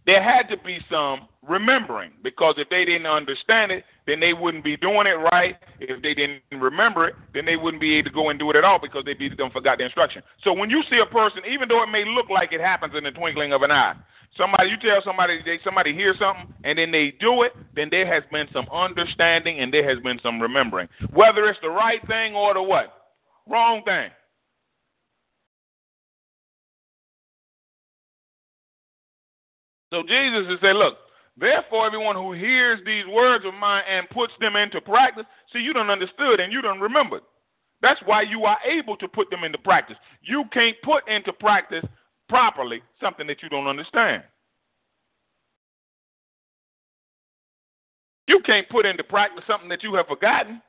There 0.07 0.23
had 0.23 0.49
to 0.49 0.57
be 0.59 0.79
some 0.91 1.29
remembering 1.43 2.13
because 2.23 2.55
if 2.59 2.69
they 2.69 2.85
didn't 2.85 3.07
understand 3.07 3.73
it, 3.73 3.85
then 4.07 4.21
they 4.21 4.35
wouldn't 4.35 4.65
be 4.65 4.77
doing 4.77 5.07
it 5.07 5.17
right. 5.33 5.57
If 5.81 6.03
they 6.03 6.15
didn't 6.15 6.43
remember 6.53 7.09
it, 7.09 7.15
then 7.33 7.47
they 7.47 7.57
wouldn't 7.57 7.81
be 7.81 7.97
able 7.97 8.11
to 8.11 8.15
go 8.15 8.29
and 8.29 8.39
do 8.39 8.51
it 8.51 8.57
at 8.57 8.65
all 8.65 8.79
because 8.79 9.05
they'd 9.05 9.19
be 9.19 9.31
done 9.31 9.51
forgot 9.51 9.79
the 9.79 9.85
instruction. 9.85 10.23
So 10.43 10.53
when 10.53 10.69
you 10.69 10.83
see 10.91 10.99
a 11.03 11.11
person, 11.11 11.43
even 11.51 11.69
though 11.69 11.83
it 11.83 11.91
may 11.91 12.05
look 12.05 12.29
like 12.29 12.53
it 12.53 12.61
happens 12.61 12.95
in 12.97 13.05
the 13.05 13.13
twinkling 13.13 13.53
of 13.53 13.63
an 13.63 13.71
eye, 13.71 13.95
somebody 14.37 14.71
you 14.71 14.77
tell 14.77 15.01
somebody 15.05 15.41
they 15.45 15.59
somebody 15.65 15.95
hears 15.95 16.17
something 16.19 16.53
and 16.65 16.79
then 16.79 16.91
they 16.91 17.15
do 17.21 17.43
it, 17.43 17.53
then 17.75 17.89
there 17.91 18.07
has 18.07 18.25
been 18.31 18.47
some 18.53 18.67
understanding 18.73 19.61
and 19.61 19.73
there 19.73 19.89
has 19.89 20.03
been 20.03 20.19
some 20.23 20.41
remembering, 20.41 20.89
whether 21.13 21.47
it's 21.49 21.61
the 21.63 21.71
right 21.71 22.07
thing 22.07 22.35
or 22.35 22.53
the 22.55 22.63
what 22.63 23.13
wrong 23.47 23.83
thing. 23.85 24.11
So 29.95 30.03
Jesus 30.03 30.51
is 30.51 30.59
saying, 30.61 30.75
look, 30.75 30.97
Therefore, 31.37 31.87
everyone 31.87 32.15
who 32.15 32.33
hears 32.33 32.81
these 32.87 33.07
words 33.07 33.45
of 33.45 33.55
mine 33.55 33.83
and 33.89 34.09
puts 34.11 34.33
them 34.41 34.55
into 34.55 34.81
practice, 34.81 35.25
see, 35.53 35.59
you 35.59 35.73
don't 35.73 35.91
understood 35.91 36.39
and 36.39 36.53
you 36.53 36.63
don't 36.63 36.81
remember. 36.81 37.21
That's 37.83 38.01
why 38.05 38.23
you 38.23 38.45
are 38.45 38.59
able 38.65 38.97
to 38.99 39.09
put 39.09 39.31
them 39.31 39.43
into 39.43 39.59
practice. 39.59 39.97
You 40.23 40.45
can't 40.53 40.77
put 40.85 41.09
into 41.09 41.33
practice 41.33 41.85
properly 42.29 42.83
something 43.01 43.27
that 43.27 43.43
you 43.43 43.49
don't 43.49 43.67
understand. 43.67 44.23
You 48.29 48.41
can't 48.47 48.69
put 48.69 48.87
into 48.87 49.03
practice 49.05 49.43
something 49.47 49.69
that 49.69 49.83
you 49.83 49.95
have 49.95 50.07
forgotten. 50.07 50.63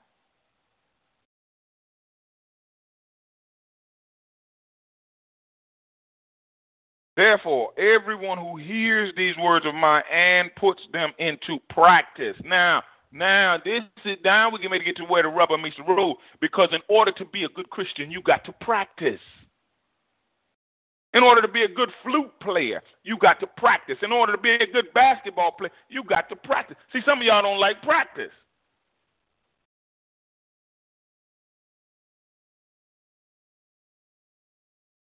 Therefore, 7.15 7.69
everyone 7.78 8.38
who 8.38 8.58
hears 8.58 9.13
these 9.15 9.36
words 9.38 9.65
of 9.65 9.73
mine 9.73 10.04
and 10.12 10.54
puts 10.56 10.82
them 10.91 11.12
into 11.17 11.60
practice. 11.69 12.36
Now, 12.43 12.84
Now, 13.12 13.58
this 13.63 13.84
is 14.04 14.17
down. 14.25 14.51
We 14.51 14.60
can 14.60 14.69
maybe 14.69 14.84
get 14.84 14.97
to 14.97 15.06
where 15.06 15.23
the 15.23 15.30
rubber 15.30 15.58
meets 15.58 15.78
the 15.78 15.84
road. 15.84 16.17
Because 16.41 16.67
in 16.73 16.82
order 16.89 17.13
to 17.13 17.25
be 17.25 17.45
a 17.45 17.49
good 17.49 17.69
Christian, 17.69 18.12
you 18.12 18.21
got 18.21 18.43
to 18.43 18.51
practice. 18.51 19.21
In 21.13 21.23
order 21.23 21.41
to 21.41 21.47
be 21.47 21.63
a 21.63 21.67
good 21.69 21.89
flute 22.04 22.32
player, 22.41 22.82
you 23.04 23.17
got 23.17 23.39
to 23.39 23.47
practice. 23.47 23.95
In 24.01 24.12
order 24.12 24.36
to 24.36 24.38
be 24.38 24.56
a 24.56 24.67
good 24.67 24.93
basketball 24.93 25.54
player, 25.54 25.71
you 25.88 26.04
got 26.04 26.28
to 26.28 26.36
practice. 26.36 26.75
See, 26.91 26.99
some 27.06 27.19
of 27.19 27.23
y'all 27.23 27.41
don't 27.41 27.58
like 27.58 27.82
practice. 27.84 28.32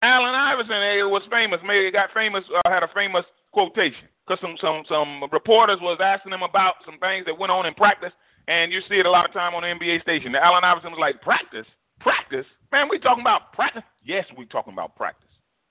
Allen 0.03 0.35
Iverson 0.57 0.81
eh, 0.81 1.05
was 1.05 1.23
famous. 1.31 1.61
Maybe 1.65 1.91
got 1.91 2.09
famous. 2.15 2.43
Uh, 2.49 2.71
had 2.71 2.83
a 2.83 2.89
famous 2.95 3.25
quotation 3.53 4.09
because 4.27 4.41
some 4.41 4.57
some 4.61 4.85
some 4.89 5.29
reporters 5.31 5.79
was 5.83 5.99
asking 6.01 6.33
him 6.33 6.43
about 6.43 6.77
some 6.85 6.99
things 6.99 7.27
that 7.27 7.39
went 7.39 7.53
on 7.53 7.67
in 7.67 7.75
practice, 7.75 8.13
and 8.49 8.73
you 8.73 8.81
see 8.89 8.97
it 8.97 9.07
a 9.07 9.11
lot 9.11 9.27
of 9.29 9.33
time 9.33 9.55
on 9.55 9.63
the 9.63 9.69
NBA 9.69 10.01
station. 10.01 10.33
The 10.33 10.43
Allen 10.43 10.65
Iverson 10.65 10.91
was 10.93 11.01
like, 11.01 11.21
"Practice, 11.21 11.67
practice, 12.01 12.47
man. 12.73 12.89
We 12.89 12.99
talking 12.99 13.21
about 13.21 13.53
practice? 13.53 13.83
Yes, 14.03 14.25
we 14.37 14.47
talking 14.47 14.73
about 14.73 14.97
practice. 14.97 15.29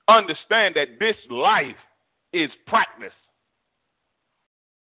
Understand 0.07 0.75
that 0.75 0.99
this 0.99 1.17
life 1.31 1.81
is 2.31 2.51
practice. 2.67 3.13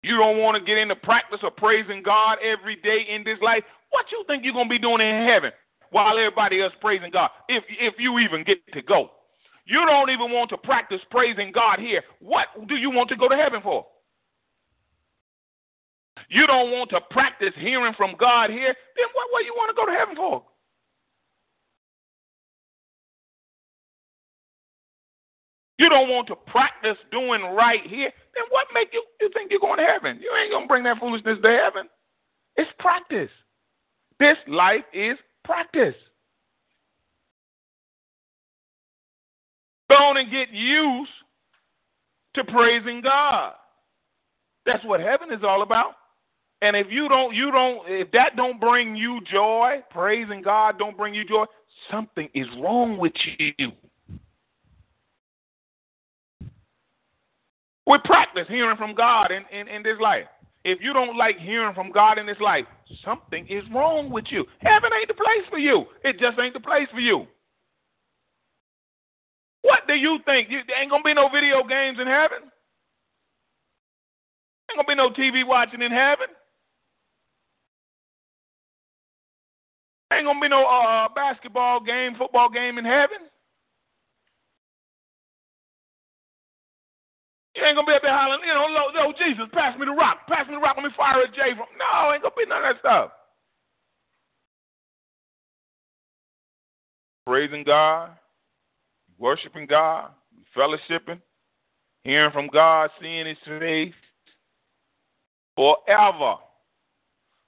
You 0.02 0.18
don't 0.18 0.36
want 0.36 0.58
to 0.58 0.62
get 0.62 0.76
into 0.76 0.96
practice 0.96 1.40
of 1.42 1.56
praising 1.56 2.02
God 2.02 2.36
every 2.44 2.76
day 2.76 3.06
in 3.08 3.24
this 3.24 3.38
life. 3.40 3.64
What 3.88 4.04
you 4.12 4.22
think 4.26 4.44
you're 4.44 4.52
gonna 4.52 4.68
be 4.68 4.78
doing 4.78 5.00
in 5.00 5.26
heaven 5.26 5.50
while 5.90 6.18
everybody 6.18 6.60
else 6.60 6.74
praising 6.82 7.10
God? 7.10 7.30
If 7.48 7.64
if 7.70 7.94
you 7.98 8.18
even 8.18 8.44
get 8.44 8.58
to 8.74 8.82
go." 8.82 9.10
You 9.66 9.84
don't 9.86 10.10
even 10.10 10.30
want 10.30 10.50
to 10.50 10.58
practice 10.58 11.00
praising 11.10 11.50
God 11.52 11.78
here. 11.78 12.02
What 12.20 12.48
do 12.68 12.76
you 12.76 12.90
want 12.90 13.08
to 13.10 13.16
go 13.16 13.28
to 13.28 13.36
heaven 13.36 13.60
for? 13.62 13.86
You 16.28 16.46
don't 16.46 16.70
want 16.70 16.90
to 16.90 17.00
practice 17.10 17.52
hearing 17.56 17.94
from 17.96 18.14
God 18.18 18.50
here, 18.50 18.74
then 18.96 19.06
what, 19.14 19.26
what 19.30 19.44
you 19.44 19.54
want 19.56 19.70
to 19.70 19.74
go 19.74 19.86
to 19.86 19.92
heaven 19.92 20.16
for? 20.16 20.42
You 25.78 25.88
don't 25.88 26.08
want 26.08 26.28
to 26.28 26.36
practice 26.36 26.96
doing 27.10 27.42
right 27.42 27.82
here, 27.84 28.10
then 28.34 28.44
what 28.50 28.66
make 28.72 28.90
you, 28.92 29.02
you 29.20 29.28
think 29.34 29.50
you're 29.50 29.60
going 29.60 29.78
to 29.78 29.84
heaven? 29.84 30.18
You 30.20 30.32
ain't 30.40 30.52
to 30.52 30.68
bring 30.68 30.84
that 30.84 30.98
foolishness 30.98 31.38
to 31.42 31.48
heaven. 31.48 31.88
It's 32.56 32.70
practice. 32.78 33.30
This 34.20 34.36
life 34.46 34.84
is 34.92 35.18
practice. 35.44 35.96
Go 39.88 39.96
on 39.96 40.16
and 40.16 40.30
get 40.30 40.50
used 40.50 41.10
to 42.34 42.44
praising 42.44 43.00
God. 43.00 43.52
That's 44.66 44.84
what 44.84 45.00
heaven 45.00 45.32
is 45.32 45.44
all 45.44 45.62
about. 45.62 45.92
And 46.62 46.74
if 46.74 46.86
you 46.90 47.08
don't, 47.08 47.34
you 47.34 47.50
don't, 47.50 47.82
if 47.86 48.10
that 48.12 48.36
don't 48.36 48.58
bring 48.58 48.96
you 48.96 49.20
joy, 49.30 49.82
praising 49.90 50.40
God 50.40 50.78
don't 50.78 50.96
bring 50.96 51.12
you 51.12 51.24
joy, 51.26 51.44
something 51.90 52.28
is 52.34 52.46
wrong 52.58 52.96
with 52.96 53.12
you. 53.36 53.72
We 57.86 57.98
practice 58.04 58.46
hearing 58.48 58.78
from 58.78 58.94
God 58.94 59.30
in, 59.30 59.42
in, 59.56 59.68
in 59.68 59.82
this 59.82 59.98
life. 60.00 60.24
If 60.64 60.78
you 60.80 60.94
don't 60.94 61.18
like 61.18 61.38
hearing 61.38 61.74
from 61.74 61.92
God 61.92 62.18
in 62.18 62.24
this 62.24 62.40
life, 62.40 62.64
something 63.04 63.46
is 63.48 63.62
wrong 63.74 64.10
with 64.10 64.24
you. 64.30 64.46
Heaven 64.60 64.90
ain't 64.98 65.08
the 65.08 65.14
place 65.14 65.46
for 65.50 65.58
you. 65.58 65.84
It 66.02 66.18
just 66.18 66.38
ain't 66.38 66.54
the 66.54 66.60
place 66.60 66.88
for 66.90 67.00
you. 67.00 67.26
What 69.74 69.88
do 69.88 69.94
you 69.94 70.20
think? 70.24 70.50
You, 70.50 70.60
there 70.68 70.80
ain't 70.80 70.90
gonna 70.90 71.02
be 71.02 71.14
no 71.14 71.28
video 71.28 71.66
games 71.66 71.98
in 72.00 72.06
heaven. 72.06 72.46
Ain't 74.70 74.78
gonna 74.78 74.86
be 74.86 74.94
no 74.94 75.10
TV 75.10 75.44
watching 75.44 75.82
in 75.82 75.90
heaven. 75.90 76.30
Ain't 80.12 80.26
gonna 80.26 80.40
be 80.40 80.48
no 80.48 80.64
uh, 80.64 81.08
basketball 81.12 81.80
game, 81.80 82.14
football 82.16 82.48
game 82.50 82.78
in 82.78 82.84
heaven. 82.84 83.26
You 87.56 87.64
ain't 87.64 87.74
gonna 87.74 87.86
be 87.86 87.94
up 87.94 88.02
there 88.02 88.14
hollering, 88.14 88.46
you 88.46 88.54
know, 88.54 88.68
no, 88.94 89.12
Jesus, 89.18 89.46
pass 89.52 89.76
me 89.76 89.86
the 89.86 89.92
rock, 89.92 90.18
pass 90.28 90.46
me 90.46 90.54
the 90.54 90.60
rock, 90.60 90.76
let 90.76 90.84
me 90.84 90.90
fire 90.96 91.20
a 91.22 91.26
J 91.26 91.50
from. 91.56 91.66
No, 91.78 92.12
ain't 92.12 92.22
gonna 92.22 92.34
be 92.36 92.46
none 92.46 92.62
of 92.62 92.76
that 92.76 92.78
stuff. 92.78 93.10
Praising 97.26 97.64
God, 97.64 98.10
worshiping 99.18 99.66
God, 99.66 100.10
fellowshipping, 100.56 101.20
hearing 102.02 102.32
from 102.32 102.48
God, 102.48 102.90
seeing 103.00 103.26
His 103.26 103.36
face 103.46 103.94
forever. 105.56 106.36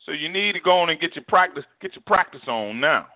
So 0.04 0.12
you 0.12 0.28
need 0.28 0.52
to 0.52 0.60
go 0.60 0.78
on 0.78 0.90
and 0.90 1.00
get 1.00 1.16
your 1.16 1.24
practice, 1.26 1.64
get 1.80 1.94
your 1.94 2.04
practice 2.06 2.42
on 2.46 2.80
now. 2.80 3.06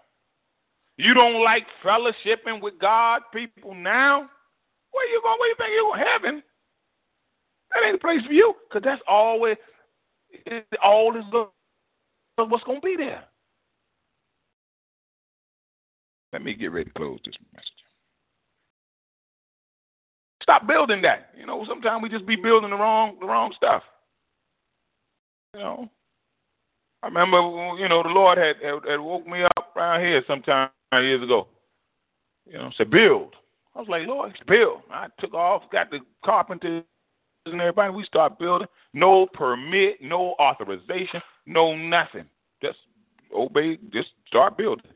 You 0.97 1.15
don't 1.15 1.43
like 1.43 1.65
fellowshipping 1.85 2.61
with 2.61 2.79
God, 2.81 3.23
people 3.33 3.75
now. 3.75 4.29
Where 4.91 5.09
you 5.09 5.21
going? 5.23 5.39
Where 5.39 5.49
you 5.49 5.55
think 5.57 5.71
you're 5.73 5.85
going? 5.85 6.05
Heaven? 6.05 6.43
That 7.71 7.87
ain't 7.87 7.95
the 7.95 8.01
place 8.01 8.27
for 8.27 8.33
you, 8.33 8.55
cause 8.73 8.83
that's 8.85 9.01
always 9.07 9.57
all 10.83 11.17
is 11.17 11.25
what's 12.37 12.65
gonna 12.65 12.81
be 12.81 12.97
there. 12.97 13.25
Let 16.33 16.43
me 16.43 16.55
get 16.55 16.73
ready 16.73 16.87
to 16.87 16.95
close 16.95 17.21
this 17.25 17.37
message. 17.55 17.80
Stop 20.51 20.67
building 20.67 21.01
that. 21.03 21.31
You 21.39 21.47
know, 21.47 21.65
sometimes 21.69 22.03
we 22.03 22.09
just 22.09 22.27
be 22.27 22.35
building 22.35 22.71
the 22.71 22.77
wrong 22.77 23.17
the 23.21 23.27
wrong 23.27 23.53
stuff. 23.57 23.85
You 25.55 25.61
know. 25.61 25.91
I 27.05 27.07
remember, 27.07 27.37
you 27.79 27.89
know, 27.89 28.03
the 28.03 28.09
Lord 28.09 28.37
had, 28.37 28.57
had, 28.57 28.81
had 28.85 28.99
woke 28.99 29.29
me 29.29 29.45
up 29.45 29.73
around 29.77 30.01
here 30.01 30.25
sometime 30.27 30.71
years 30.93 31.23
ago. 31.23 31.47
You 32.47 32.59
know, 32.59 32.71
said 32.77 32.91
build. 32.91 33.37
I 33.77 33.79
was 33.79 33.89
like, 33.89 34.09
Lord, 34.09 34.33
it's 34.33 34.41
build. 34.49 34.81
I 34.91 35.07
took 35.21 35.35
off, 35.35 35.63
got 35.71 35.89
the 35.93 36.01
carpenters 36.25 36.83
and 37.47 37.61
everybody. 37.61 37.95
We 37.95 38.05
start 38.05 38.41
building. 38.41 38.67
No 38.93 39.27
permit, 39.33 40.03
no 40.03 40.35
authorization, 40.41 41.23
no 41.47 41.77
nothing. 41.77 42.25
Just 42.61 42.79
obey. 43.33 43.79
Just 43.93 44.09
start 44.27 44.59
building. 44.59 44.91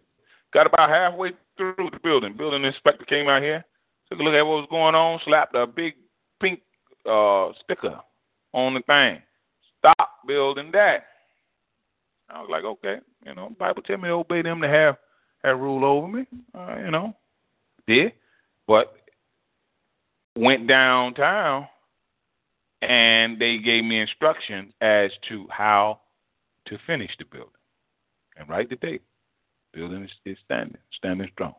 Got 0.53 0.67
about 0.67 0.91
halfway 0.91 1.31
through 1.57 1.91
the 1.93 2.01
building. 2.03 2.37
Building 2.37 2.65
inspector 2.65 3.05
came 3.05 3.29
out 3.29 3.41
here 3.41 3.65
took 4.11 4.21
a 4.21 4.23
look 4.23 4.35
at 4.35 4.43
what 4.43 4.61
was 4.61 4.69
going 4.71 4.95
on, 4.95 5.21
slapped 5.25 5.55
a 5.55 5.67
big 5.67 5.95
pink 6.41 6.61
uh, 7.07 7.51
sticker 7.63 8.01
on 8.53 8.75
the 8.75 8.81
thing. 8.83 9.23
Stop 9.79 10.09
building 10.27 10.71
that. 10.73 11.05
I 12.31 12.41
was 12.41 12.49
like, 12.51 12.65
okay, 12.65 12.97
you 13.27 13.35
know, 13.35 13.55
Bible 13.59 13.83
tell 13.83 13.99
me 13.99 14.09
to 14.09 14.15
obey 14.15 14.43
them 14.43 14.61
to 14.61 14.69
have 14.69 14.97
have 15.43 15.59
rule 15.59 15.85
over 15.85 16.09
me. 16.09 16.27
Uh, 16.55 16.77
you 16.85 16.91
know, 16.91 17.15
did, 17.87 18.13
but 18.67 18.95
went 20.37 20.67
downtown 20.67 21.69
and 22.83 23.39
they 23.39 23.59
gave 23.59 23.85
me 23.85 24.01
instructions 24.01 24.73
as 24.81 25.11
to 25.29 25.47
how 25.51 26.01
to 26.67 26.79
finish 26.87 27.11
the 27.19 27.25
building 27.25 27.51
and 28.37 28.49
the 28.69 28.77
date. 28.77 29.03
Building 29.73 30.05
is, 30.05 30.11
is 30.25 30.39
standing, 30.45 30.79
standing 30.97 31.29
strong. 31.33 31.55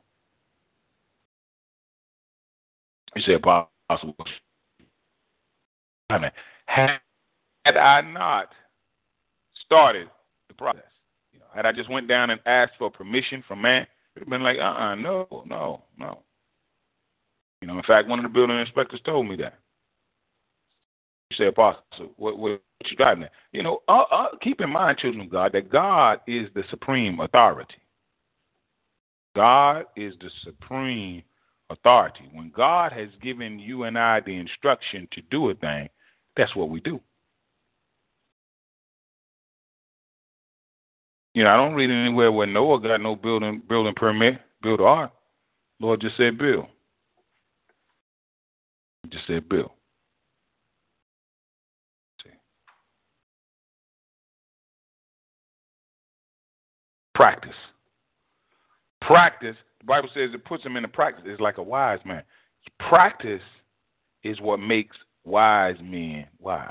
You 3.16 3.22
say 3.22 3.38
possible. 3.38 4.16
I 6.10 6.18
mean, 6.20 6.32
had 6.66 7.00
I 7.66 8.02
not 8.02 8.50
started 9.66 10.10
the 10.50 10.54
process, 10.54 10.84
you 11.34 11.40
know, 11.40 11.46
had 11.54 11.66
I 11.66 11.72
just 11.72 11.90
went 11.90 12.08
down 12.08 12.30
and 12.30 12.40
asked 12.46 12.74
for 12.78 12.92
permission 12.92 13.44
from 13.48 13.62
man, 13.62 13.84
it 13.84 14.20
would 14.20 14.22
have 14.24 14.30
been 14.30 14.44
like, 14.44 14.58
uh, 14.58 14.62
uh-uh, 14.62 14.92
uh 14.92 14.96
no, 14.96 15.44
no, 15.46 15.84
no. 15.98 16.20
You 17.62 17.68
know, 17.68 17.78
in 17.78 17.84
fact, 17.84 18.08
one 18.08 18.20
of 18.20 18.24
the 18.24 18.30
building 18.30 18.60
inspectors 18.60 19.02
told 19.06 19.28
me 19.28 19.36
that. 19.38 19.56
You 21.32 21.38
say, 21.38 21.48
Apostle, 21.48 21.82
what, 22.18 22.38
what, 22.38 22.52
what 22.52 22.92
you 22.92 22.98
driving 22.98 23.24
at? 23.24 23.32
You 23.52 23.64
know, 23.64 23.82
uh, 23.88 24.04
uh, 24.12 24.28
keep 24.42 24.62
in 24.62 24.70
mind, 24.70 25.00
children 25.00 25.26
of 25.26 25.32
God, 25.32 25.54
that 25.54 25.72
God 25.72 26.20
is 26.28 26.48
the 26.54 26.64
supreme 26.70 27.20
authority. 27.20 27.76
God 29.36 29.86
is 29.96 30.14
the 30.22 30.30
supreme 30.44 31.24
authority. 31.70 32.30
When 32.32 32.52
God 32.56 32.92
has 32.92 33.10
given 33.22 33.60
you 33.60 33.84
and 33.84 33.98
I 33.98 34.20
the 34.20 34.36
instruction 34.36 35.08
to 35.12 35.22
do 35.32 35.50
a 35.50 35.56
thing, 35.56 35.90
that's 36.38 36.56
what 36.56 36.70
we 36.70 36.80
do. 36.80 37.00
You 41.34 41.44
know, 41.44 41.50
I 41.50 41.58
don't 41.58 41.74
read 41.74 41.92
anywhere 41.92 42.32
where 42.32 42.48
Noah 42.48 42.80
got 42.80 43.02
no 43.02 43.16
building 43.16 43.62
building 43.68 43.94
permit, 43.96 44.40
build 44.62 44.80
ark. 44.80 45.12
Lord 45.82 46.00
just 46.00 46.16
said 46.16 46.38
build. 46.38 46.68
Just 49.10 49.28
said 49.28 49.50
build. 49.50 49.72
Practice. 57.16 57.56
Practice 59.02 59.56
Bible 59.86 60.10
says 60.14 60.32
it 60.34 60.46
puts 60.46 60.64
him 60.64 60.78
into 60.78 60.88
practice. 60.88 61.26
It's 61.28 61.42
like 61.42 61.58
a 61.58 61.64
wise 61.64 62.00
man. 62.06 62.24
Practice 62.80 63.42
is 64.24 64.42
what 64.42 64.60
makes 64.60 64.98
wise 65.24 65.78
men 65.82 66.26
wise. 66.40 66.70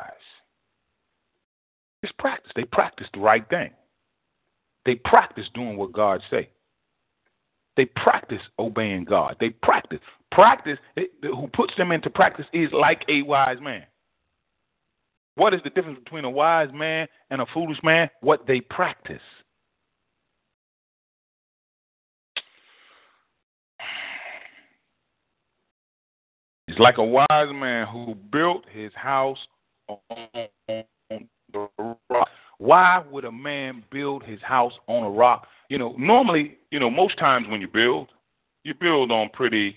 It's 2.03 2.13
practice. 2.19 2.53
They 2.55 2.65
practice 2.65 3.07
the 3.15 3.21
right 3.21 3.49
thing. 3.49 3.71
They 4.85 4.97
practice 4.97 5.47
doing 5.55 5.77
what 5.77 5.93
God 5.93 6.21
say. 6.31 6.51
They 7.77 7.87
practice 7.87 8.43
obeying 8.59 9.05
God. 9.05 9.37
They 9.41 9.51
practice. 9.51 10.01
Practice, 10.31 10.79
who 11.23 11.49
puts 11.53 11.75
them 11.77 11.93
into 11.93 12.11
practice 12.11 12.47
is 12.53 12.71
like 12.73 13.03
a 13.09 13.23
wise 13.23 13.61
man. 13.61 13.85
What 15.37 15.55
is 15.55 15.61
the 15.65 15.71
difference 15.71 15.99
between 15.99 16.25
a 16.25 16.31
wise 16.31 16.71
man 16.73 17.09
and 17.31 17.41
a 17.41 17.47
foolish 17.53 17.79
man? 17.83 18.11
What 18.21 18.47
they 18.47 18.61
practice. 18.61 19.23
It's 26.75 26.81
like 26.81 26.99
a 26.99 27.05
wise 27.05 27.29
man 27.31 27.87
who 27.87 28.17
built 28.33 28.65
his 28.69 28.91
house 28.97 29.39
on 29.89 30.49
the 30.67 31.69
rock. 32.11 32.29
Why 32.59 33.01
would 33.13 33.25
a 33.25 33.31
man 33.31 33.85
build 33.93 34.25
his 34.25 34.43
house 34.43 34.73
on 34.89 35.05
a 35.05 35.09
rock? 35.09 35.47
You 35.69 35.79
know, 35.79 35.95
normally, 35.97 36.59
you 36.73 36.81
know, 36.81 36.91
most 36.91 37.17
times 37.17 37.47
when 37.49 37.61
you 37.61 37.69
build, 37.69 38.09
you 38.65 38.75
build 38.75 39.13
on 39.13 39.29
pretty 39.33 39.77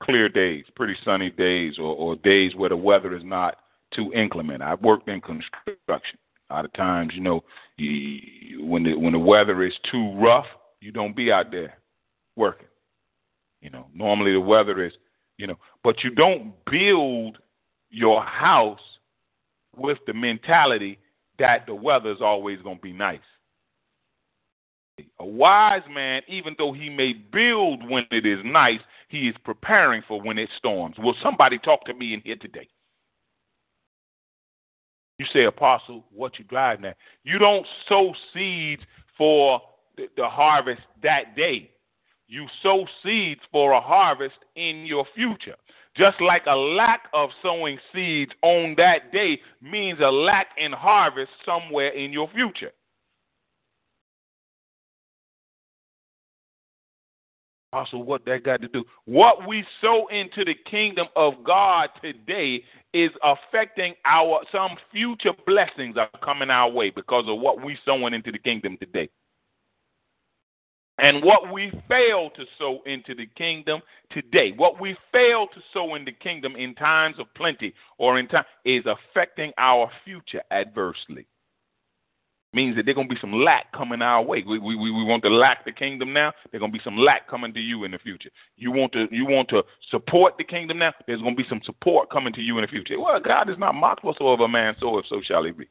clear 0.00 0.28
days, 0.28 0.66
pretty 0.76 0.94
sunny 1.04 1.30
days, 1.30 1.78
or, 1.80 1.96
or 1.96 2.14
days 2.14 2.54
where 2.54 2.68
the 2.68 2.76
weather 2.76 3.16
is 3.16 3.24
not 3.24 3.56
too 3.92 4.12
inclement. 4.14 4.62
I've 4.62 4.80
worked 4.82 5.08
in 5.08 5.20
construction. 5.20 6.20
A 6.50 6.54
lot 6.54 6.64
of 6.64 6.72
times, 6.74 7.10
you 7.16 7.22
know, 7.22 7.42
you, 7.76 8.64
when 8.64 8.84
the 8.84 8.94
when 8.94 9.14
the 9.14 9.18
weather 9.18 9.64
is 9.64 9.74
too 9.90 10.14
rough, 10.14 10.46
you 10.80 10.92
don't 10.92 11.16
be 11.16 11.32
out 11.32 11.50
there 11.50 11.74
working. 12.36 12.68
You 13.60 13.70
know, 13.70 13.88
normally 13.92 14.32
the 14.32 14.40
weather 14.40 14.84
is, 14.84 14.92
you 15.38 15.46
know, 15.46 15.58
but 15.82 16.04
you 16.04 16.10
don't 16.10 16.52
build 16.70 17.38
your 17.90 18.22
house 18.22 18.80
with 19.76 19.98
the 20.06 20.12
mentality 20.12 20.98
that 21.38 21.64
the 21.66 21.74
weather 21.74 22.10
is 22.10 22.20
always 22.20 22.60
going 22.62 22.76
to 22.76 22.82
be 22.82 22.92
nice. 22.92 23.20
A 25.20 25.26
wise 25.26 25.82
man, 25.88 26.22
even 26.26 26.56
though 26.58 26.72
he 26.72 26.90
may 26.90 27.12
build 27.12 27.88
when 27.88 28.04
it 28.10 28.26
is 28.26 28.40
nice, 28.44 28.80
he 29.08 29.28
is 29.28 29.36
preparing 29.44 30.02
for 30.08 30.20
when 30.20 30.38
it 30.38 30.50
storms. 30.58 30.96
Will 30.98 31.14
somebody 31.22 31.56
talk 31.58 31.84
to 31.84 31.94
me 31.94 32.14
in 32.14 32.20
here 32.22 32.36
today? 32.36 32.68
You 35.18 35.26
say, 35.32 35.44
Apostle, 35.44 36.04
what 36.12 36.38
you 36.38 36.44
driving 36.44 36.84
at? 36.84 36.96
You 37.22 37.38
don't 37.38 37.66
sow 37.88 38.12
seeds 38.34 38.82
for 39.16 39.60
the, 39.96 40.08
the 40.16 40.28
harvest 40.28 40.82
that 41.02 41.36
day. 41.36 41.70
You 42.28 42.46
sow 42.62 42.86
seeds 43.02 43.40
for 43.50 43.72
a 43.72 43.80
harvest 43.80 44.36
in 44.54 44.84
your 44.84 45.06
future. 45.14 45.56
Just 45.96 46.20
like 46.20 46.42
a 46.46 46.54
lack 46.54 47.08
of 47.14 47.30
sowing 47.42 47.78
seeds 47.92 48.30
on 48.42 48.74
that 48.76 49.10
day 49.12 49.40
means 49.62 49.98
a 50.00 50.10
lack 50.10 50.48
in 50.58 50.70
harvest 50.70 51.30
somewhere 51.44 51.88
in 51.88 52.12
your 52.12 52.28
future. 52.28 52.70
Also, 57.72 57.98
what 57.98 58.24
that 58.24 58.44
got 58.44 58.62
to 58.62 58.68
do? 58.68 58.84
What 59.06 59.46
we 59.46 59.64
sow 59.80 60.06
into 60.08 60.44
the 60.44 60.54
kingdom 60.70 61.06
of 61.16 61.34
God 61.44 61.90
today 62.02 62.62
is 62.94 63.10
affecting 63.22 63.94
our 64.06 64.40
some 64.50 64.76
future 64.90 65.32
blessings 65.46 65.96
are 65.98 66.08
coming 66.22 66.48
our 66.48 66.70
way 66.70 66.90
because 66.90 67.24
of 67.28 67.40
what 67.40 67.62
we 67.62 67.76
sowing 67.84 68.14
into 68.14 68.32
the 68.32 68.38
kingdom 68.38 68.78
today. 68.78 69.10
And 70.98 71.22
what 71.22 71.52
we 71.52 71.70
fail 71.88 72.30
to 72.30 72.44
sow 72.58 72.80
into 72.84 73.14
the 73.14 73.26
kingdom 73.26 73.80
today, 74.10 74.52
what 74.56 74.80
we 74.80 74.96
fail 75.12 75.46
to 75.46 75.60
sow 75.72 75.94
in 75.94 76.04
the 76.04 76.12
kingdom 76.12 76.56
in 76.56 76.74
times 76.74 77.16
of 77.20 77.32
plenty 77.34 77.72
or 77.98 78.18
in 78.18 78.26
time 78.26 78.44
is 78.64 78.84
affecting 78.84 79.52
our 79.58 79.90
future 80.04 80.42
adversely. 80.50 81.26
Means 82.54 82.76
that 82.76 82.86
there's 82.86 82.96
gonna 82.96 83.08
be 83.08 83.18
some 83.20 83.32
lack 83.32 83.70
coming 83.72 84.00
our 84.00 84.22
way. 84.22 84.42
We, 84.44 84.58
we, 84.58 84.74
we 84.74 85.04
want 85.04 85.22
to 85.24 85.28
lack 85.28 85.66
the 85.66 85.70
kingdom 85.70 86.14
now. 86.14 86.32
There's 86.50 86.60
gonna 86.60 86.72
be 86.72 86.80
some 86.82 86.96
lack 86.96 87.28
coming 87.28 87.52
to 87.52 87.60
you 87.60 87.84
in 87.84 87.90
the 87.90 87.98
future. 87.98 88.30
You 88.56 88.72
want 88.72 88.92
to 88.94 89.06
you 89.10 89.26
want 89.26 89.50
to 89.50 89.62
support 89.90 90.38
the 90.38 90.44
kingdom 90.44 90.78
now. 90.78 90.94
There's 91.06 91.20
gonna 91.20 91.36
be 91.36 91.44
some 91.48 91.60
support 91.64 92.10
coming 92.10 92.32
to 92.32 92.40
you 92.40 92.56
in 92.56 92.62
the 92.62 92.68
future. 92.68 92.98
Well, 92.98 93.20
God 93.20 93.50
is 93.50 93.58
not 93.58 93.74
mocked 93.74 94.02
whatsoever 94.02 94.48
man 94.48 94.74
so 94.80 94.96
if 94.98 95.04
so 95.06 95.20
shall 95.22 95.44
he 95.44 95.52
be. 95.52 95.68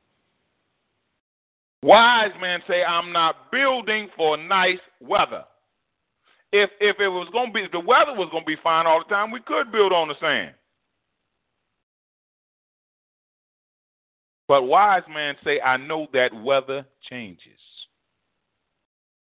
Wise 1.83 2.31
men 2.41 2.59
say, 2.67 2.83
I'm 2.83 3.11
not 3.11 3.51
building 3.51 4.09
for 4.15 4.37
nice 4.37 4.79
weather. 4.99 5.43
If 6.51 6.69
if 6.79 6.99
it 6.99 7.09
was 7.09 7.27
gonna 7.33 7.51
be 7.51 7.61
if 7.61 7.71
the 7.71 7.79
weather 7.79 8.13
was 8.13 8.29
gonna 8.31 8.45
be 8.45 8.55
fine 8.63 8.87
all 8.87 9.03
the 9.03 9.13
time, 9.13 9.31
we 9.31 9.41
could 9.41 9.71
build 9.71 9.91
on 9.91 10.07
the 10.07 10.15
sand. 10.19 10.53
But 14.47 14.63
wise 14.63 15.03
men 15.13 15.35
say, 15.43 15.59
I 15.59 15.75
know 15.77 16.07
that 16.13 16.33
weather 16.33 16.85
changes. 17.09 17.59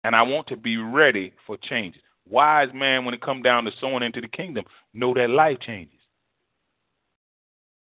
And 0.04 0.16
I 0.16 0.22
want 0.22 0.48
to 0.48 0.58
be 0.58 0.78
ready 0.78 1.34
for 1.48 1.58
changes. 1.58 2.02
Wise 2.28 2.70
man, 2.74 3.06
when 3.06 3.14
it 3.14 3.22
comes 3.22 3.44
down 3.44 3.64
to 3.64 3.72
sowing 3.80 4.04
into 4.04 4.20
the 4.20 4.28
kingdom, 4.28 4.66
know 4.94 5.14
that 5.14 5.30
life 5.30 5.58
changes. 5.66 6.00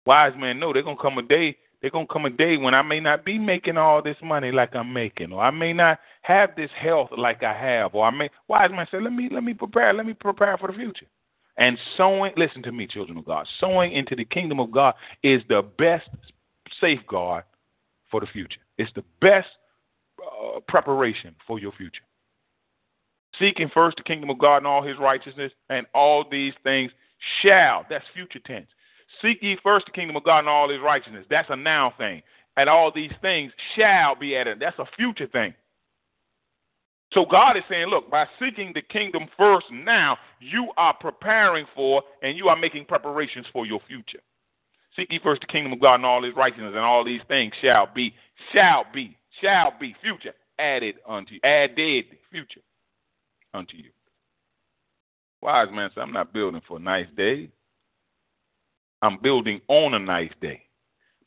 Wise 0.06 0.34
men 0.38 0.58
know 0.58 0.72
there's 0.72 0.86
gonna 0.86 1.02
come 1.02 1.18
a 1.18 1.22
day 1.22 1.58
there's 1.82 1.92
gonna 1.92 2.08
come 2.08 2.26
a 2.26 2.30
day 2.30 2.58
when 2.58 2.74
I 2.74 2.82
may 2.82 3.00
not 3.00 3.24
be 3.24 3.38
making 3.38 3.78
all 3.78 4.02
this 4.02 4.18
money 4.24 4.52
like 4.52 4.76
I'm 4.76 4.92
making, 4.92 5.32
or 5.32 5.44
I 5.44 5.52
may 5.52 5.74
not 5.74 6.00
have 6.24 6.56
this 6.56 6.72
health 6.76 7.10
like 7.16 7.44
I 7.44 7.54
have, 7.54 7.94
or 7.94 8.06
I 8.06 8.10
may 8.10 8.30
wise 8.48 8.72
man 8.72 8.88
say, 8.92 9.00
Let 9.00 9.14
me 9.14 9.30
let 9.32 9.44
me 9.44 9.54
prepare, 9.54 9.94
let 9.94 10.06
me 10.06 10.14
prepare 10.14 10.58
for 10.58 10.68
the 10.68 10.74
future. 10.74 11.06
And 11.58 11.78
sowing 11.96 12.34
listen 12.36 12.64
to 12.64 12.72
me, 12.72 12.88
children 12.88 13.18
of 13.18 13.26
God, 13.26 13.48
sowing 13.60 13.92
into 13.92 14.16
the 14.16 14.26
kingdom 14.26 14.60
of 14.60 14.72
God 14.72 14.96
is 15.24 15.42
the 15.50 15.64
best 15.78 16.10
safeguard 16.82 17.44
for 18.10 18.20
the 18.22 18.28
future. 18.28 18.62
It's 18.78 18.92
the 18.96 19.04
best 19.22 19.48
uh, 20.22 20.60
preparation 20.68 21.36
for 21.46 21.60
your 21.60 21.72
future. 21.72 22.04
Seeking 23.40 23.70
first 23.72 23.98
the 23.98 24.04
kingdom 24.04 24.30
of 24.32 24.40
God 24.40 24.58
and 24.58 24.68
all 24.68 24.82
his 24.82 24.98
righteousness, 25.00 25.52
and 25.70 25.86
all 25.94 26.26
these 26.30 26.54
things 26.64 26.92
shall, 27.42 27.86
that's 27.90 28.06
future 28.14 28.40
tense, 28.46 28.68
Seek 29.22 29.42
ye 29.42 29.58
first 29.64 29.86
the 29.86 29.92
kingdom 29.92 30.16
of 30.16 30.24
God 30.24 30.40
and 30.40 30.50
all 30.50 30.70
his 30.70 30.82
righteousness. 30.82 31.26
That's 31.30 31.50
a 31.50 31.56
now 31.56 31.94
thing. 31.98 32.22
And 32.56 32.70
all 32.70 32.92
these 32.94 33.12
things 33.22 33.52
shall 33.76 34.16
be 34.16 34.36
added. 34.36 34.60
That's 34.60 34.80
a 34.80 34.86
future 34.98 35.28
thing. 35.28 35.54
So 37.14 37.26
God 37.26 37.56
is 37.56 37.64
saying, 37.70 37.88
look, 37.88 38.12
by 38.12 38.26
seeking 38.40 38.74
the 38.74 38.82
kingdom 38.82 39.28
first 39.38 39.68
now, 39.72 40.18
you 40.40 40.72
are 40.76 40.94
preparing 40.94 41.66
for 41.74 42.04
and 42.22 42.38
you 42.38 42.50
are 42.50 42.58
making 42.58 42.86
preparations 42.86 43.46
for 43.54 43.66
your 43.66 43.80
future. 43.88 44.20
Seek 44.96 45.12
ye 45.12 45.20
first 45.24 45.42
the 45.42 45.48
kingdom 45.48 45.72
of 45.72 45.80
God 45.80 45.96
and 45.96 46.06
all 46.06 46.24
his 46.24 46.36
righteousness, 46.36 46.74
and 46.76 46.84
all 46.84 47.06
these 47.06 47.22
things 47.28 47.54
shall 47.62 47.88
be, 47.94 48.14
shall 48.52 48.84
be, 48.94 49.16
shall 49.42 49.74
be, 49.80 49.96
future, 50.02 50.34
added 50.60 50.96
unto 51.08 51.36
you, 51.36 51.40
added, 51.44 52.06
future, 52.32 52.62
unto 53.54 53.78
you. 53.78 53.92
Wise 55.42 55.68
man 55.72 55.92
said, 55.94 56.02
I'm 56.02 56.12
not 56.12 56.34
building 56.34 56.62
for 56.68 56.78
a 56.78 56.82
nice 56.82 57.08
day. 57.16 57.50
I'm 59.02 59.20
building 59.22 59.62
on 59.68 59.94
a 59.94 60.00
nice 60.00 60.32
day, 60.42 60.64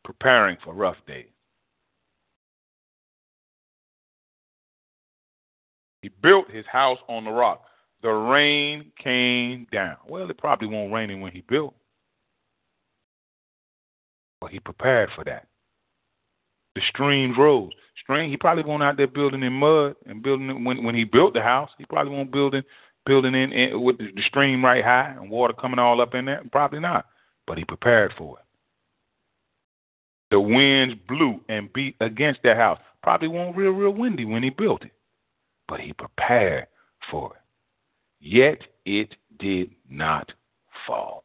preparing 0.05 0.57
for 0.65 0.75
rough 0.75 0.97
days. 1.07 1.27
He 6.03 6.11
built 6.23 6.51
his 6.51 6.65
house 6.67 6.99
on 7.09 7.25
the 7.25 7.31
rock. 7.31 7.63
The 8.03 8.09
rain 8.09 8.91
came 9.03 9.67
down. 9.71 9.97
Well, 10.09 10.29
it 10.31 10.39
probably 10.39 10.69
won't 10.69 10.93
rain 10.93 11.21
when 11.21 11.33
he 11.33 11.43
built. 11.43 11.75
But 14.41 14.51
he 14.51 14.59
prepared 14.59 15.11
for 15.15 15.23
that. 15.25 15.47
The 16.75 16.81
streams 16.89 17.37
rose. 17.39 17.73
Stream. 18.03 18.31
He 18.31 18.39
probably 18.39 18.65
won't 18.65 18.83
out 18.83 18.97
there 18.97 19.07
building 19.07 19.43
in 19.43 19.53
mud 19.53 19.97
and 20.07 20.23
building 20.23 20.65
when 20.65 20.83
when 20.83 20.95
he 20.95 21.05
built 21.05 21.35
the 21.35 21.43
house. 21.43 21.69
He 21.77 21.85
probably 21.85 22.15
won't 22.15 22.33
building 22.33 22.63
building 23.05 23.35
in, 23.35 23.53
in 23.53 23.83
with 23.83 23.99
the 23.99 24.23
stream 24.27 24.65
right 24.65 24.83
high 24.83 25.15
and 25.21 25.29
water 25.29 25.53
coming 25.53 25.79
all 25.79 26.01
up 26.01 26.15
in 26.15 26.25
there. 26.25 26.43
Probably 26.51 26.81
not 26.81 27.05
but 27.51 27.59
he 27.59 27.65
prepared 27.65 28.15
for 28.17 28.39
it. 28.39 28.45
The 30.31 30.39
winds 30.39 30.95
blew 31.09 31.41
and 31.49 31.73
beat 31.73 31.97
against 32.01 32.39
that 32.45 32.57
house. 32.57 32.79
Probably 33.03 33.27
wasn't 33.27 33.57
real, 33.57 33.73
real 33.73 33.91
windy 33.91 34.25
when 34.25 34.45
he 34.45 34.51
built 34.51 34.85
it, 34.85 34.93
but 35.67 35.81
he 35.81 35.93
prepared 35.93 36.69
for 37.11 37.35
it. 37.35 37.41
Yet 38.21 38.59
it 38.85 39.17
did 39.41 39.73
not 39.91 40.31
fall. 40.87 41.25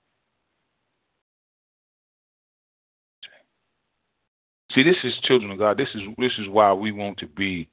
See, 4.73 4.81
this 4.81 4.97
is 5.03 5.13
children 5.25 5.51
of 5.51 5.59
God. 5.59 5.77
This 5.77 5.89
is 5.93 6.01
this 6.17 6.33
is 6.39 6.49
why 6.49 6.73
we 6.73 6.91
want 6.91 7.19
to 7.19 7.27
be, 7.27 7.69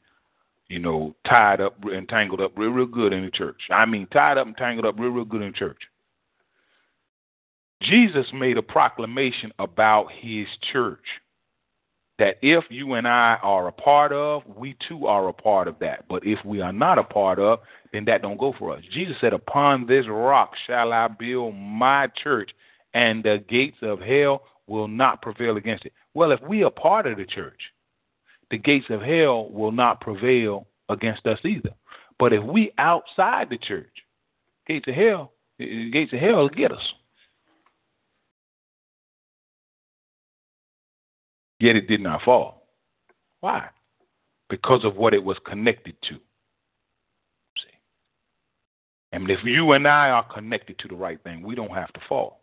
you 0.68 0.78
know, 0.78 1.16
tied 1.26 1.62
up 1.62 1.82
and 1.84 2.06
tangled 2.06 2.42
up 2.42 2.52
real, 2.54 2.68
real 2.68 2.84
good 2.84 3.14
in 3.14 3.24
the 3.24 3.30
church. 3.30 3.62
I 3.70 3.86
mean, 3.86 4.06
tied 4.12 4.36
up 4.36 4.46
and 4.46 4.58
tangled 4.58 4.84
up 4.84 4.98
real, 4.98 5.08
real 5.08 5.24
good 5.24 5.40
in 5.40 5.54
church. 5.54 5.78
Jesus 7.82 8.26
made 8.32 8.58
a 8.58 8.62
proclamation 8.62 9.52
about 9.58 10.06
his 10.12 10.46
church 10.72 11.04
that 12.18 12.36
if 12.42 12.64
you 12.70 12.94
and 12.94 13.08
I 13.08 13.38
are 13.42 13.68
a 13.68 13.72
part 13.72 14.12
of, 14.12 14.42
we 14.46 14.76
too 14.88 15.06
are 15.06 15.28
a 15.28 15.32
part 15.32 15.66
of 15.66 15.78
that. 15.80 16.04
But 16.08 16.24
if 16.24 16.38
we 16.44 16.60
are 16.60 16.72
not 16.72 16.98
a 16.98 17.02
part 17.02 17.38
of, 17.38 17.60
then 17.92 18.04
that 18.04 18.22
don't 18.22 18.38
go 18.38 18.54
for 18.58 18.76
us. 18.76 18.82
Jesus 18.92 19.16
said, 19.20 19.32
"Upon 19.32 19.86
this 19.86 20.06
rock 20.06 20.54
shall 20.66 20.92
I 20.92 21.08
build 21.08 21.54
my 21.56 22.06
church, 22.08 22.54
and 22.94 23.24
the 23.24 23.38
gates 23.48 23.78
of 23.82 24.00
hell 24.00 24.44
will 24.66 24.88
not 24.88 25.22
prevail 25.22 25.56
against 25.56 25.84
it." 25.84 25.92
Well, 26.14 26.32
if 26.32 26.40
we 26.42 26.62
are 26.62 26.70
part 26.70 27.06
of 27.06 27.16
the 27.16 27.26
church, 27.26 27.72
the 28.50 28.58
gates 28.58 28.90
of 28.90 29.02
hell 29.02 29.48
will 29.48 29.72
not 29.72 30.00
prevail 30.00 30.66
against 30.88 31.26
us 31.26 31.44
either. 31.44 31.72
But 32.18 32.32
if 32.32 32.44
we 32.44 32.72
outside 32.78 33.48
the 33.48 33.58
church, 33.58 34.04
gates 34.66 34.86
of 34.86 34.94
hell, 34.94 35.32
eh, 35.58 35.64
eh, 35.64 35.88
gates 35.90 36.12
of 36.12 36.20
hell 36.20 36.48
get 36.48 36.70
us. 36.70 36.94
Yet 41.62 41.76
it 41.76 41.86
did 41.86 42.00
not 42.00 42.22
fall. 42.22 42.66
Why? 43.38 43.68
Because 44.50 44.84
of 44.84 44.96
what 44.96 45.14
it 45.14 45.22
was 45.22 45.36
connected 45.46 45.94
to. 46.02 46.14
See? 46.14 47.78
And 49.12 49.30
if 49.30 49.38
you 49.44 49.70
and 49.70 49.86
I 49.86 50.10
are 50.10 50.24
connected 50.24 50.76
to 50.80 50.88
the 50.88 50.96
right 50.96 51.22
thing, 51.22 51.40
we 51.40 51.54
don't 51.54 51.70
have 51.70 51.92
to 51.92 52.00
fall. 52.08 52.40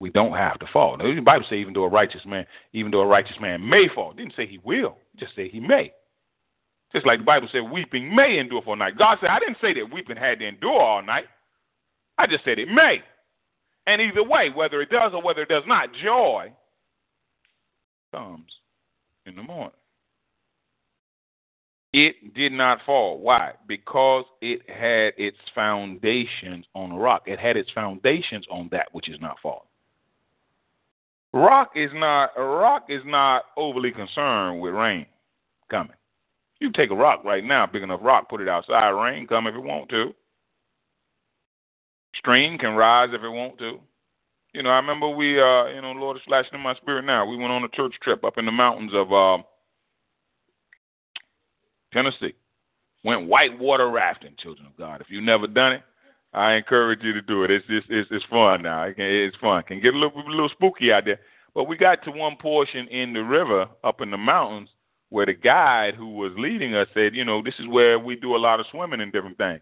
We 0.00 0.08
don't 0.08 0.32
have 0.32 0.58
to 0.60 0.66
fall. 0.72 0.96
Now, 0.96 1.14
the 1.14 1.20
Bible 1.20 1.44
says 1.50 1.58
even 1.58 1.74
though 1.74 1.84
a 1.84 1.88
righteous 1.90 2.22
man, 2.24 2.46
even 2.72 2.90
though 2.90 3.02
a 3.02 3.06
righteous 3.06 3.36
man 3.42 3.68
may 3.68 3.88
fall, 3.94 4.14
didn't 4.14 4.36
say 4.38 4.46
he 4.46 4.58
will, 4.64 4.96
just 5.18 5.36
say 5.36 5.50
he 5.50 5.60
may. 5.60 5.92
Just 6.94 7.04
like 7.04 7.18
the 7.18 7.26
Bible 7.26 7.50
said, 7.52 7.70
weeping 7.70 8.16
may 8.16 8.38
endure 8.38 8.62
for 8.62 8.72
a 8.72 8.78
night. 8.78 8.96
God 8.96 9.18
said, 9.20 9.28
I 9.28 9.38
didn't 9.38 9.58
say 9.60 9.74
that 9.74 9.92
weeping 9.92 10.16
had 10.16 10.38
to 10.38 10.48
endure 10.48 10.80
all 10.80 11.02
night. 11.02 11.26
I 12.16 12.26
just 12.26 12.42
said 12.46 12.58
it 12.58 12.68
may. 12.68 13.02
And 13.86 14.00
either 14.00 14.24
way, 14.24 14.48
whether 14.48 14.80
it 14.80 14.88
does 14.88 15.12
or 15.12 15.20
whether 15.20 15.42
it 15.42 15.50
does 15.50 15.64
not, 15.66 15.90
joy 16.02 16.54
comes 18.12 18.52
in 19.26 19.34
the 19.34 19.42
morning. 19.42 19.72
It 21.92 22.34
did 22.34 22.52
not 22.52 22.78
fall. 22.86 23.18
Why? 23.18 23.52
Because 23.66 24.24
it 24.40 24.62
had 24.68 25.12
its 25.18 25.36
foundations 25.54 26.64
on 26.74 26.92
a 26.92 26.96
rock. 26.96 27.24
It 27.26 27.38
had 27.38 27.56
its 27.56 27.70
foundations 27.74 28.46
on 28.50 28.68
that 28.72 28.88
which 28.92 29.08
is 29.08 29.20
not 29.20 29.36
falling. 29.42 29.60
Rock 31.34 31.72
is 31.74 31.90
not 31.94 32.30
rock 32.36 32.86
is 32.88 33.02
not 33.06 33.44
overly 33.56 33.90
concerned 33.90 34.60
with 34.60 34.74
rain 34.74 35.06
coming. 35.70 35.96
You 36.60 36.70
take 36.72 36.90
a 36.90 36.94
rock 36.94 37.24
right 37.24 37.42
now, 37.42 37.66
big 37.66 37.82
enough 37.82 38.00
rock, 38.02 38.28
put 38.28 38.40
it 38.40 38.48
outside, 38.48 38.90
rain 38.90 39.26
come 39.26 39.46
if 39.46 39.54
it 39.54 39.62
want 39.62 39.88
to. 39.90 40.14
Stream 42.14 42.58
can 42.58 42.74
rise 42.74 43.08
if 43.12 43.22
it 43.22 43.28
want 43.28 43.58
to. 43.58 43.80
You 44.52 44.62
know, 44.62 44.70
I 44.70 44.76
remember 44.76 45.08
we 45.08 45.40
uh 45.40 45.66
you 45.66 45.80
know, 45.80 45.92
Lord 45.92 46.16
is 46.16 46.22
flashing 46.26 46.54
in 46.54 46.60
my 46.60 46.74
spirit 46.74 47.04
now. 47.04 47.24
We 47.26 47.36
went 47.36 47.52
on 47.52 47.64
a 47.64 47.68
church 47.68 47.94
trip 48.02 48.24
up 48.24 48.36
in 48.36 48.44
the 48.44 48.52
mountains 48.52 48.92
of 48.94 49.12
uh, 49.12 49.42
Tennessee. 51.92 52.34
Went 53.04 53.28
whitewater 53.28 53.90
rafting, 53.90 54.34
children 54.38 54.66
of 54.66 54.76
God. 54.76 55.00
If 55.00 55.08
you've 55.10 55.24
never 55.24 55.46
done 55.46 55.72
it, 55.72 55.82
I 56.34 56.54
encourage 56.54 57.02
you 57.02 57.12
to 57.14 57.22
do 57.22 57.44
it. 57.44 57.50
It's 57.50 57.66
just 57.66 57.86
it's 57.88 58.08
it's 58.10 58.24
fun 58.26 58.62
now. 58.62 58.84
It 58.84 58.96
can, 58.96 59.06
it's 59.06 59.36
fun. 59.38 59.62
Can 59.62 59.80
get 59.80 59.94
a 59.94 59.98
little 59.98 60.20
a 60.20 60.28
little 60.28 60.50
spooky 60.50 60.92
out 60.92 61.06
there. 61.06 61.20
But 61.54 61.64
we 61.64 61.76
got 61.76 62.02
to 62.04 62.10
one 62.10 62.36
portion 62.40 62.88
in 62.88 63.12
the 63.12 63.22
river 63.22 63.66
up 63.84 64.00
in 64.00 64.10
the 64.10 64.16
mountains 64.18 64.68
where 65.10 65.26
the 65.26 65.34
guide 65.34 65.94
who 65.94 66.08
was 66.14 66.32
leading 66.38 66.74
us 66.74 66.88
said, 66.94 67.14
you 67.14 67.24
know, 67.24 67.42
this 67.42 67.54
is 67.58 67.68
where 67.68 67.98
we 67.98 68.16
do 68.16 68.34
a 68.34 68.38
lot 68.38 68.60
of 68.60 68.66
swimming 68.70 69.02
and 69.02 69.12
different 69.12 69.36
things. 69.36 69.60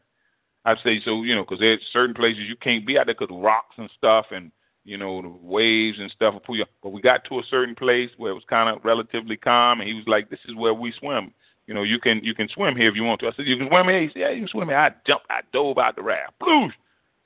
I'd 0.64 0.79
say 0.85 1.00
so, 1.05 1.22
you 1.22 1.35
know, 1.35 1.42
because 1.42 1.59
there's 1.59 1.81
certain 1.92 2.14
places 2.14 2.44
you 2.48 2.55
can't 2.55 2.87
be 2.87 2.96
out 2.96 3.07
there 3.07 3.16
because 3.18 3.35
rocks 3.37 3.74
and 3.76 3.90
stuff 3.96 4.26
and 4.31 4.53
you 4.85 4.97
know 4.97 5.23
the 5.23 5.29
waves 5.29 5.99
and 5.99 6.11
stuff 6.11 6.35
will 6.35 6.40
pull 6.40 6.57
you. 6.57 6.64
But 6.83 6.90
we 6.90 7.01
got 7.01 7.25
to 7.25 7.38
a 7.38 7.43
certain 7.51 7.75
place 7.75 8.11
where 8.16 8.33
it 8.33 8.35
was 8.35 8.45
kind 8.49 8.69
of 8.69 8.85
relatively 8.85 9.37
calm, 9.37 9.81
and 9.81 9.88
he 9.88 9.95
was 9.95 10.07
like, 10.07 10.31
"This 10.31 10.40
is 10.47 10.55
where 10.55 10.75
we 10.75 10.93
swim." 10.99 11.33
You 11.66 11.75
know, 11.75 11.85
you 11.85 12.01
can 12.01 12.21
you 12.25 12.35
can 12.35 12.49
swim 12.49 12.75
here 12.75 12.88
if 12.88 12.97
you 12.97 13.05
want 13.05 13.21
to. 13.21 13.29
I 13.29 13.33
said, 13.37 13.47
you 13.47 13.57
can 13.57 13.69
swim 13.69 13.87
here. 13.87 14.01
He 14.01 14.09
said, 14.09 14.19
yeah, 14.19 14.31
you 14.31 14.40
can 14.40 14.49
swim 14.49 14.69
here. 14.69 14.77
I 14.77 14.90
jumped, 15.07 15.27
I 15.31 15.43
dove 15.53 15.79
out 15.79 15.95
the 15.95 16.03
raft. 16.03 16.33
Bloosh! 16.40 16.75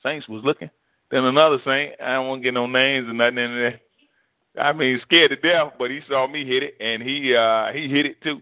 Saints 0.03 0.27
was 0.29 0.43
looking. 0.43 0.69
Then 1.09 1.23
another 1.23 1.57
saint, 1.65 1.93
I 1.99 2.13
don't 2.13 2.27
want 2.27 2.41
to 2.41 2.43
get 2.43 2.53
no 2.53 2.67
names 2.67 3.07
or 3.09 3.13
nothing 3.13 3.39
in 3.39 3.55
there. 3.55 3.81
I 4.61 4.71
mean, 4.71 4.99
scared 5.01 5.31
to 5.31 5.35
death, 5.35 5.73
but 5.79 5.89
he 5.89 6.01
saw 6.07 6.27
me 6.27 6.45
hit 6.45 6.61
it, 6.61 6.75
and 6.79 7.01
he 7.01 7.35
uh 7.35 7.71
he 7.73 7.89
hit 7.89 8.05
it 8.05 8.21
too. 8.21 8.41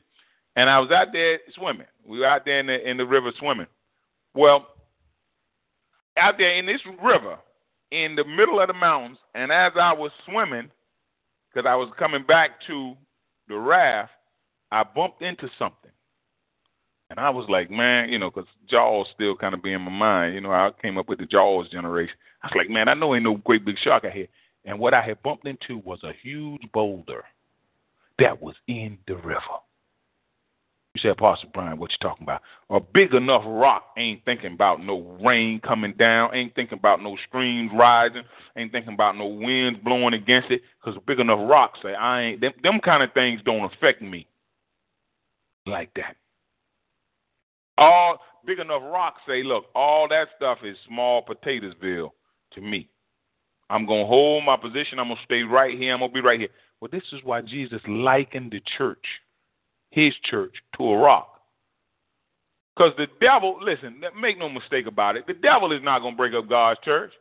And 0.57 0.69
I 0.69 0.77
was 0.79 0.91
out 0.91 1.07
there 1.13 1.39
swimming. 1.55 1.87
We 2.05 2.19
were 2.19 2.27
out 2.27 2.43
there 2.43 2.59
in 2.59 2.67
the 2.67 2.89
in 2.89 2.97
the 2.97 3.05
river 3.05 3.31
swimming. 3.39 3.67
Well, 4.33 4.67
out 6.17 6.37
there 6.37 6.51
in 6.51 6.65
this 6.65 6.81
river, 7.01 7.37
in 7.93 8.15
the 8.15 8.25
middle 8.25 8.59
of 8.59 8.67
the 8.67 8.73
mountains, 8.73 9.19
and 9.35 9.51
as 9.51 9.73
I 9.79 9.93
was 9.93 10.11
swimming, 10.25 10.71
because 11.53 11.67
I 11.69 11.75
was 11.75 11.89
coming 11.97 12.23
back 12.23 12.51
to 12.65 12.95
the 13.47 13.55
raft, 13.55 14.11
I 14.71 14.83
bumped 14.83 15.21
into 15.21 15.47
something. 15.59 15.91
And 17.11 17.19
I 17.19 17.29
was 17.29 17.45
like, 17.47 17.69
man, 17.69 18.09
you 18.09 18.17
know, 18.17 18.31
because 18.31 18.49
Jaws 18.67 19.05
still 19.13 19.35
kind 19.35 19.53
of 19.53 19.61
be 19.61 19.73
in 19.73 19.81
my 19.81 19.91
mind. 19.91 20.33
You 20.33 20.41
know, 20.41 20.51
I 20.51 20.71
came 20.81 20.97
up 20.97 21.07
with 21.07 21.19
the 21.19 21.27
Jaws 21.27 21.69
generation. 21.69 22.15
I 22.41 22.47
was 22.47 22.55
like, 22.57 22.71
man, 22.71 22.89
I 22.89 22.95
know 22.95 23.13
ain't 23.13 23.23
no 23.23 23.35
great 23.35 23.63
big 23.63 23.77
shark 23.77 24.03
out 24.05 24.11
here. 24.11 24.27
And 24.65 24.79
what 24.79 24.95
I 24.95 25.01
had 25.03 25.21
bumped 25.21 25.45
into 25.45 25.77
was 25.85 25.99
a 26.03 26.13
huge 26.23 26.63
boulder 26.73 27.23
that 28.17 28.41
was 28.41 28.55
in 28.67 28.97
the 29.07 29.15
river. 29.17 29.39
You 30.93 31.01
said, 31.01 31.17
Pastor 31.17 31.47
Brian, 31.51 31.79
what 31.79 31.91
you 31.91 31.97
talking 32.01 32.23
about? 32.23 32.41
A 32.69 32.79
big 32.79 33.15
enough 33.15 33.41
rock 33.45 33.85
ain't 33.97 34.23
thinking 34.25 34.53
about 34.53 34.79
no 34.79 35.17
rain 35.23 35.59
coming 35.59 35.93
down, 35.97 36.35
ain't 36.35 36.53
thinking 36.53 36.77
about 36.77 37.01
no 37.01 37.17
streams 37.27 37.71
rising, 37.73 38.21
ain't 38.55 38.71
thinking 38.71 38.93
about 38.93 39.17
no 39.17 39.25
winds 39.25 39.79
blowing 39.83 40.13
against 40.13 40.51
it, 40.51 40.61
because 40.79 40.95
a 40.95 41.01
big 41.01 41.19
enough 41.19 41.39
rock 41.49 41.73
say, 41.81 41.95
I 41.95 42.21
ain't, 42.21 42.41
them, 42.41 42.53
them 42.61 42.79
kind 42.79 43.01
of 43.01 43.11
things 43.13 43.41
don't 43.43 43.73
affect 43.73 44.03
me 44.03 44.27
like 45.65 45.89
that. 45.95 46.15
All 47.79 48.19
big 48.45 48.59
enough 48.59 48.83
rocks 48.83 49.21
say, 49.27 49.41
look, 49.41 49.65
all 49.73 50.07
that 50.09 50.27
stuff 50.35 50.59
is 50.63 50.77
small 50.87 51.25
potatoesville 51.25 52.11
to 52.53 52.61
me. 52.61 52.87
I'm 53.69 53.87
going 53.87 54.01
to 54.01 54.07
hold 54.07 54.43
my 54.43 54.57
position. 54.57 54.99
I'm 54.99 55.07
going 55.07 55.17
to 55.17 55.23
stay 55.23 55.41
right 55.41 55.75
here. 55.75 55.93
I'm 55.93 55.99
going 55.99 56.11
to 56.11 56.13
be 56.13 56.21
right 56.21 56.39
here. 56.39 56.49
Well, 56.79 56.89
this 56.91 57.03
is 57.13 57.21
why 57.23 57.41
Jesus 57.41 57.81
likened 57.87 58.51
the 58.51 58.61
church, 58.77 59.03
his 59.93 60.13
church, 60.29 60.55
to 60.77 60.83
a 60.83 60.97
rock. 60.97 61.29
Because 62.75 62.93
the 62.97 63.07
devil, 63.21 63.57
listen, 63.61 64.01
make 64.19 64.39
no 64.39 64.49
mistake 64.49 64.87
about 64.87 65.15
it, 65.15 65.27
the 65.27 65.33
devil 65.33 65.71
is 65.71 65.83
not 65.83 65.99
going 65.99 66.13
to 66.13 66.17
break 66.17 66.33
up 66.33 66.49
God's 66.49 66.79
church. 66.83 67.11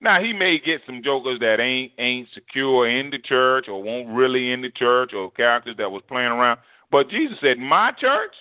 Now 0.00 0.22
he 0.22 0.32
may 0.32 0.58
get 0.58 0.80
some 0.86 1.02
jokers 1.04 1.40
that 1.40 1.60
ain't 1.60 1.92
ain't 1.98 2.26
secure 2.32 2.88
in 2.88 3.10
the 3.10 3.18
church 3.18 3.68
or 3.68 3.82
won't 3.82 4.08
really 4.08 4.50
in 4.50 4.62
the 4.62 4.70
church 4.70 5.12
or 5.12 5.30
characters 5.30 5.76
that 5.76 5.90
was 5.90 6.02
playing 6.08 6.30
around. 6.30 6.58
But 6.90 7.10
Jesus 7.10 7.36
said, 7.42 7.58
"My 7.58 7.92
church, 7.92 8.32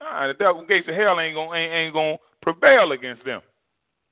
Ah, 0.00 0.26
the 0.26 0.34
devil 0.34 0.64
gates 0.66 0.88
of 0.88 0.94
hell 0.94 1.20
ain't 1.20 1.34
gonna 1.34 1.56
ain't, 1.56 1.72
ain't 1.72 1.94
gonna 1.94 2.16
prevail 2.42 2.92
against 2.92 3.24
them. 3.24 3.40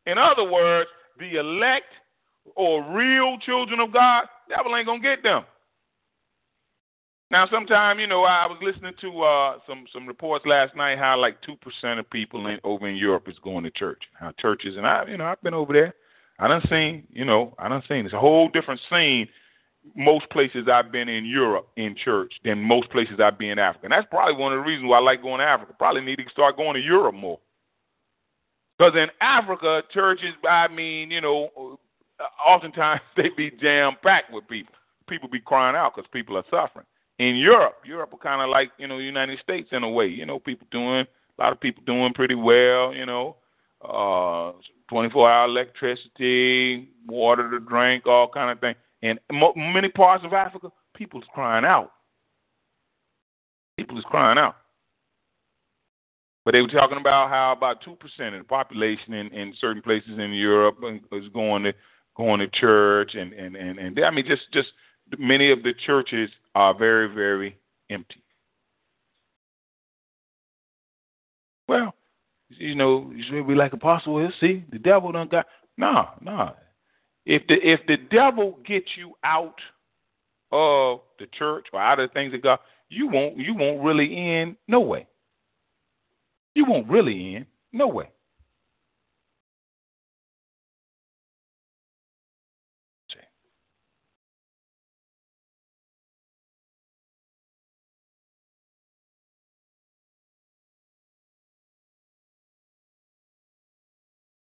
In 0.07 0.17
other 0.19 0.51
words, 0.51 0.89
the 1.19 1.37
elect 1.37 1.93
or 2.57 2.83
real 2.93 3.39
children 3.39 3.81
of 3.81 3.93
God, 3.93 4.25
devil 4.49 4.75
ain't 4.77 4.87
gonna 4.87 5.01
get 5.01 5.23
them. 5.23 5.45
Now, 7.33 7.49
sometime 7.51 7.99
you 7.99 8.07
know, 8.07 8.25
I 8.25 8.47
was 8.47 8.59
listening 8.61 8.93
to 9.01 9.23
uh, 9.23 9.59
some 9.67 9.87
some 9.91 10.07
reports 10.07 10.45
last 10.47 10.77
night 10.77 10.99
how 10.99 11.19
like 11.19 11.41
two 11.41 11.57
percent 11.57 11.99
of 11.99 12.09
people 12.11 12.47
in, 12.47 12.59
over 12.63 12.87
in 12.87 12.97
Europe 12.97 13.27
is 13.27 13.39
going 13.43 13.65
to 13.65 13.71
church. 13.71 14.03
How 14.13 14.33
churches 14.39 14.77
and 14.77 14.87
I, 14.87 15.07
you 15.09 15.17
know, 15.17 15.25
I've 15.25 15.43
been 15.43 15.55
over 15.55 15.73
there. 15.73 15.95
I 16.39 16.49
done 16.49 16.63
seen, 16.69 17.05
you 17.11 17.25
know, 17.25 17.55
I 17.59 17.69
done 17.69 17.83
seen. 17.89 18.05
It's 18.05 18.15
a 18.15 18.21
whole 18.21 18.49
different 18.49 18.81
scene 18.91 19.29
most 19.97 20.29
places 20.31 20.69
I've 20.73 20.93
been 20.93 21.09
in 21.09 21.25
Europe 21.25 21.69
in 21.77 21.97
church 21.97 22.33
than 22.45 22.59
most 22.59 22.91
places 22.91 23.15
I've 23.19 23.39
been 23.39 23.51
in 23.51 23.59
Africa. 23.59 23.87
And 23.87 23.93
that's 23.93 24.07
probably 24.11 24.37
one 24.37 24.53
of 24.53 24.59
the 24.59 24.65
reasons 24.65 24.89
why 24.89 24.99
I 24.99 25.01
like 25.01 25.23
going 25.23 25.41
to 25.41 25.45
Africa. 25.45 25.75
Probably 25.77 26.03
need 26.03 26.17
to 26.17 26.31
start 26.31 26.57
going 26.57 26.75
to 26.75 26.81
Europe 26.81 27.15
more. 27.15 27.41
Because 28.79 28.95
in 28.95 29.09
Africa, 29.21 29.83
churches, 29.93 30.35
I 30.49 30.69
mean, 30.69 31.11
you 31.11 31.21
know, 31.21 31.79
oftentimes 32.47 33.01
they 33.17 33.31
be 33.37 33.51
jam 33.61 33.95
packed 34.03 34.33
with 34.33 34.47
people. 34.49 34.75
People 35.09 35.29
be 35.29 35.41
crying 35.41 35.75
out 35.75 35.97
because 35.97 36.09
people 36.13 36.37
are 36.37 36.45
suffering. 36.51 36.87
In 37.23 37.37
Europe, 37.37 37.77
Europe 37.85 38.13
are 38.15 38.19
kind 38.19 38.43
of 38.43 38.51
like 38.51 38.73
you 38.79 38.89
know 38.89 38.99
United 38.99 39.39
States 39.39 39.69
in 39.71 39.85
a 39.85 39.89
way. 39.89 40.09
You 40.09 40.27
know, 40.27 40.41
people 40.41 40.67
doing 40.73 41.07
a 41.39 41.41
lot 41.41 41.53
of 41.53 41.61
people 41.61 41.81
doing 41.87 42.13
pretty 42.13 42.35
well. 42.35 42.93
You 42.93 43.07
know, 43.07 43.37
uh, 43.81 44.51
24 44.91 45.31
hour 45.31 45.45
electricity, 45.45 46.89
water 47.07 47.49
to 47.49 47.61
drink, 47.61 48.09
all 48.09 48.29
kind 48.29 48.51
of 48.51 48.59
thing. 48.59 48.75
In 49.03 49.21
many 49.55 49.89
parts 49.89 50.25
of 50.25 50.33
Africa, 50.33 50.73
people's 50.97 51.23
crying 51.33 51.65
out. 51.65 51.93
People 53.77 53.99
is 53.99 54.05
crying 54.09 54.39
out. 54.39 54.57
But 56.45 56.53
they 56.53 56.61
were 56.61 56.67
talking 56.67 56.99
about 56.99 57.29
how 57.29 57.53
about 57.53 57.83
two 57.85 57.95
percent 57.95 58.35
of 58.35 58.41
the 58.41 58.49
population 58.49 59.15
in, 59.15 59.29
in 59.29 59.55
certain 59.61 59.81
places 59.81 60.19
in 60.19 60.33
Europe 60.33 60.79
is 61.13 61.29
going 61.33 61.63
to 61.63 61.73
going 62.17 62.41
to 62.41 62.49
church, 62.49 63.15
and 63.15 63.33
and 63.33 63.55
and, 63.55 63.79
and 63.79 64.05
I 64.05 64.11
mean 64.11 64.27
just 64.27 64.43
just 64.53 64.71
many 65.19 65.51
of 65.51 65.63
the 65.63 65.73
churches 65.87 66.31
are 66.55 66.75
very 66.77 67.13
very 67.13 67.57
empty. 67.91 68.23
Well, 71.69 71.95
you 72.51 72.75
know, 72.75 73.11
you 73.15 73.25
should 73.29 73.47
be 73.47 73.55
like 73.55 73.73
apostle. 73.73 74.15
Well, 74.15 74.33
see, 74.41 74.65
the 74.71 74.79
devil 74.79 75.13
done 75.13 75.29
got 75.29 75.47
no, 75.77 76.09
no. 76.21 76.53
If 77.25 77.47
the 77.47 77.55
if 77.55 77.81
the 77.87 77.97
devil 77.97 78.59
gets 78.67 78.89
you 78.97 79.15
out 79.25 79.59
of 80.51 81.01
the 81.19 81.27
church 81.39 81.69
or 81.73 81.81
out 81.81 81.99
of 81.99 82.11
the 82.11 82.13
things 82.13 82.35
of 82.35 82.43
God, 82.43 82.59
you 82.89 83.09
won't 83.09 83.39
you 83.39 83.55
won't 83.55 83.83
really 83.83 84.15
end 84.17 84.57
no 84.69 84.81
way. 84.81 85.07
You 86.55 86.67
won't 86.67 86.89
really 86.89 87.37
end 87.37 87.47
no 87.73 87.87
way. 87.89 88.11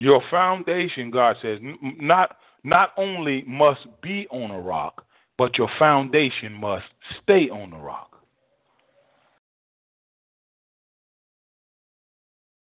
Your 0.03 0.21
foundation, 0.29 1.11
God 1.11 1.37
says, 1.41 1.59
not 1.81 2.35
not 2.65 2.89
only 2.97 3.41
must 3.47 3.87
be 4.01 4.27
on 4.31 4.51
a 4.51 4.59
rock, 4.59 5.05
but 5.37 5.57
your 5.57 5.69
foundation 5.79 6.51
must 6.51 6.83
stay 7.21 7.49
on 7.49 7.69
the 7.69 7.77
rock. 7.77 8.09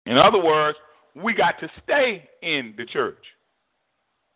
In 0.06 0.18
other 0.18 0.42
words, 0.42 0.78
we 1.14 1.32
got 1.32 1.60
to 1.60 1.70
stay 1.84 2.28
in 2.42 2.74
the 2.76 2.84
church. 2.84 3.24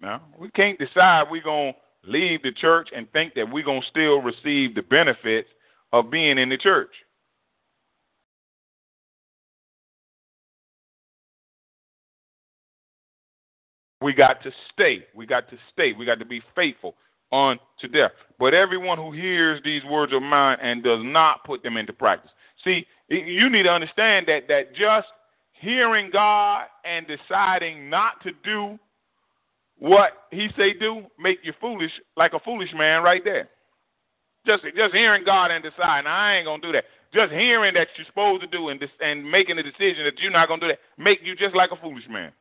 Now, 0.00 0.22
we 0.38 0.48
can't 0.50 0.78
decide 0.78 1.24
we're 1.28 1.42
going 1.42 1.72
to 1.72 2.08
leave 2.08 2.44
the 2.44 2.52
church 2.52 2.90
and 2.94 3.10
think 3.10 3.34
that 3.34 3.52
we're 3.52 3.64
going 3.64 3.80
to 3.80 3.88
still 3.88 4.20
receive 4.20 4.76
the 4.76 4.82
benefits 4.82 5.48
of 5.92 6.08
being 6.08 6.38
in 6.38 6.48
the 6.48 6.56
church. 6.56 6.94
We 14.02 14.12
got 14.12 14.42
to 14.42 14.50
stay. 14.72 15.04
We 15.14 15.26
got 15.26 15.48
to 15.50 15.56
stay. 15.72 15.92
We 15.92 16.04
got 16.04 16.18
to 16.18 16.24
be 16.24 16.42
faithful 16.54 16.94
unto 17.32 17.88
death. 17.92 18.10
But 18.38 18.54
everyone 18.54 18.98
who 18.98 19.12
hears 19.12 19.60
these 19.64 19.82
words 19.84 20.12
of 20.12 20.22
mine 20.22 20.58
and 20.60 20.82
does 20.82 21.00
not 21.02 21.44
put 21.44 21.62
them 21.62 21.76
into 21.76 21.92
practice. 21.92 22.30
See, 22.64 22.86
you 23.08 23.48
need 23.48 23.64
to 23.64 23.70
understand 23.70 24.26
that 24.28 24.48
that 24.48 24.74
just 24.74 25.08
hearing 25.52 26.10
God 26.12 26.66
and 26.84 27.06
deciding 27.06 27.88
not 27.88 28.22
to 28.24 28.32
do 28.44 28.78
what 29.78 30.12
he 30.30 30.48
say 30.56 30.74
do, 30.74 31.02
make 31.18 31.38
you 31.42 31.52
foolish 31.60 31.90
like 32.16 32.34
a 32.34 32.40
foolish 32.40 32.70
man 32.74 33.02
right 33.02 33.22
there. 33.24 33.48
Just 34.46 34.64
just 34.76 34.94
hearing 34.94 35.24
God 35.24 35.50
and 35.50 35.62
deciding 35.62 36.06
I 36.06 36.36
ain't 36.36 36.46
gonna 36.46 36.62
do 36.62 36.72
that. 36.72 36.84
Just 37.14 37.32
hearing 37.32 37.74
that 37.74 37.88
you're 37.96 38.06
supposed 38.06 38.42
to 38.42 38.48
do 38.48 38.68
and 38.68 38.82
and 39.00 39.28
making 39.28 39.56
the 39.56 39.62
decision 39.62 40.04
that 40.04 40.18
you're 40.18 40.32
not 40.32 40.48
gonna 40.48 40.60
do 40.60 40.68
that, 40.68 40.80
make 40.98 41.20
you 41.22 41.34
just 41.36 41.54
like 41.54 41.70
a 41.70 41.76
foolish 41.76 42.08
man. 42.08 42.32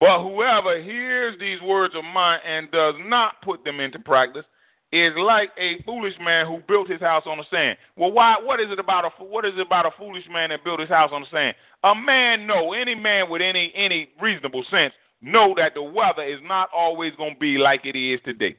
But 0.00 0.22
whoever 0.22 0.80
hears 0.80 1.38
these 1.38 1.60
words 1.60 1.94
of 1.94 2.04
mine 2.04 2.40
and 2.46 2.70
does 2.70 2.94
not 3.00 3.42
put 3.42 3.64
them 3.64 3.80
into 3.80 3.98
practice 3.98 4.46
is 4.92 5.12
like 5.16 5.50
a 5.58 5.80
foolish 5.84 6.14
man 6.20 6.46
who 6.46 6.58
built 6.66 6.88
his 6.88 7.00
house 7.00 7.24
on 7.26 7.38
the 7.38 7.44
sand. 7.50 7.76
Well, 7.96 8.10
why? 8.10 8.36
What 8.42 8.60
is 8.60 8.70
it 8.70 8.78
about 8.78 9.04
a 9.04 9.10
what 9.22 9.44
is 9.44 9.52
it 9.56 9.60
about 9.60 9.86
a 9.86 9.90
foolish 9.98 10.24
man 10.30 10.50
that 10.50 10.64
built 10.64 10.80
his 10.80 10.88
house 10.88 11.10
on 11.12 11.20
the 11.20 11.28
sand? 11.30 11.54
A 11.84 11.94
man, 11.94 12.46
no, 12.46 12.72
any 12.72 12.94
man 12.94 13.30
with 13.30 13.42
any 13.42 13.72
any 13.76 14.08
reasonable 14.20 14.64
sense 14.70 14.94
know 15.22 15.54
that 15.56 15.74
the 15.74 15.82
weather 15.82 16.22
is 16.22 16.40
not 16.42 16.70
always 16.74 17.14
going 17.16 17.34
to 17.34 17.40
be 17.40 17.58
like 17.58 17.84
it 17.84 17.96
is 17.96 18.20
today. 18.24 18.56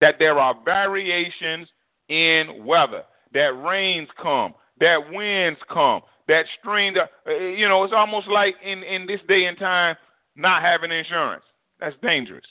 That 0.00 0.14
there 0.18 0.38
are 0.38 0.54
variations 0.64 1.68
in 2.08 2.64
weather. 2.64 3.02
That 3.34 3.52
rains 3.62 4.08
come. 4.22 4.54
That 4.78 5.12
winds 5.12 5.60
come. 5.70 6.02
That 6.30 6.46
stream. 6.60 6.94
Uh, 6.96 7.32
you 7.32 7.68
know, 7.68 7.82
it's 7.82 7.92
almost 7.92 8.28
like 8.28 8.54
in 8.64 8.84
in 8.84 9.04
this 9.04 9.20
day 9.26 9.46
and 9.46 9.58
time 9.58 9.96
not 10.36 10.62
having 10.62 10.92
insurance. 10.92 11.42
That's 11.80 11.96
dangerous. 12.02 12.44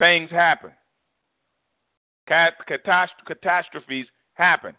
Things 0.00 0.28
happen. 0.28 0.72
Catastrophes 2.26 4.06
happen. 4.34 4.74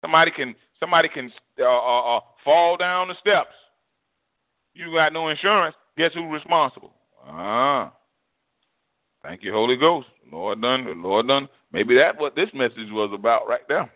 Somebody 0.00 0.30
can 0.30 0.54
somebody 0.80 1.10
can 1.10 1.30
uh, 1.60 1.64
uh, 1.64 2.16
uh, 2.16 2.20
fall 2.42 2.78
down 2.78 3.08
the 3.08 3.16
steps. 3.20 3.54
You 4.72 4.94
got 4.94 5.12
no 5.12 5.28
insurance. 5.28 5.76
Guess 5.98 6.12
who's 6.14 6.32
responsible? 6.32 6.94
Ah, 7.26 7.92
thank 9.22 9.42
you, 9.42 9.52
Holy 9.52 9.76
Ghost. 9.76 10.06
Lord 10.32 10.62
done, 10.62 11.02
Lord 11.02 11.28
done. 11.28 11.50
Maybe 11.70 11.94
that's 11.96 12.18
what 12.18 12.34
this 12.34 12.48
message 12.54 12.90
was 12.90 13.10
about 13.12 13.46
right 13.46 13.68
there. 13.68 13.90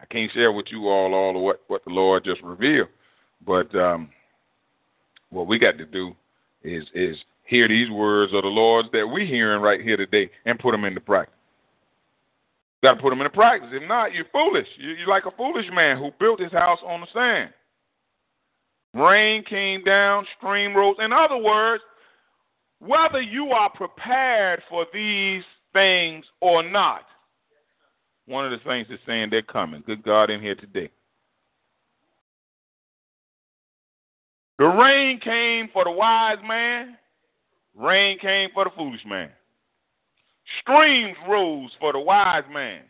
I 0.00 0.06
can't 0.06 0.32
share 0.32 0.52
with 0.52 0.66
you 0.70 0.88
all 0.88 1.14
all 1.14 1.36
of 1.36 1.42
what 1.42 1.62
what 1.68 1.84
the 1.84 1.90
Lord 1.90 2.24
just 2.24 2.42
revealed, 2.42 2.88
but 3.46 3.74
um, 3.74 4.10
what 5.30 5.46
we 5.46 5.58
got 5.58 5.78
to 5.78 5.86
do 5.86 6.14
is 6.62 6.84
is 6.94 7.16
hear 7.44 7.68
these 7.68 7.90
words 7.90 8.32
of 8.32 8.42
the 8.42 8.48
Lord's 8.48 8.88
that 8.92 9.06
we're 9.06 9.26
hearing 9.26 9.60
right 9.60 9.80
here 9.80 9.96
today 9.96 10.30
and 10.46 10.58
put 10.58 10.72
them 10.72 10.84
into 10.84 11.00
practice. 11.00 11.34
Got 12.82 12.94
to 12.94 13.02
put 13.02 13.10
them 13.10 13.20
into 13.20 13.30
practice. 13.30 13.70
If 13.72 13.86
not, 13.86 14.14
you're 14.14 14.24
foolish. 14.32 14.66
You're 14.78 15.08
like 15.08 15.26
a 15.26 15.36
foolish 15.36 15.66
man 15.72 15.98
who 15.98 16.10
built 16.18 16.40
his 16.40 16.52
house 16.52 16.78
on 16.86 17.02
the 17.02 17.06
sand. 17.12 17.50
Rain 18.94 19.44
came 19.44 19.84
down, 19.84 20.26
stream 20.38 20.74
rose. 20.74 20.96
In 20.98 21.12
other 21.12 21.36
words, 21.36 21.82
whether 22.80 23.20
you 23.20 23.50
are 23.50 23.70
prepared 23.70 24.62
for 24.68 24.86
these 24.92 25.42
things 25.72 26.24
or 26.40 26.62
not, 26.62 27.02
one 28.30 28.44
of 28.44 28.52
the 28.52 28.64
things 28.64 28.86
is 28.90 28.98
saying 29.06 29.28
they're 29.30 29.42
coming. 29.42 29.82
Good 29.84 30.02
God 30.02 30.30
in 30.30 30.40
here 30.40 30.54
today. 30.54 30.90
The 34.58 34.66
rain 34.66 35.20
came 35.20 35.68
for 35.72 35.84
the 35.84 35.90
wise 35.90 36.38
man, 36.46 36.96
Rain 37.74 38.18
came 38.18 38.50
for 38.52 38.64
the 38.64 38.70
foolish 38.76 39.04
man. 39.06 39.30
Streams 40.60 41.16
rose 41.28 41.70
for 41.78 41.92
the 41.92 42.00
wise 42.00 42.44
man. 42.52 42.82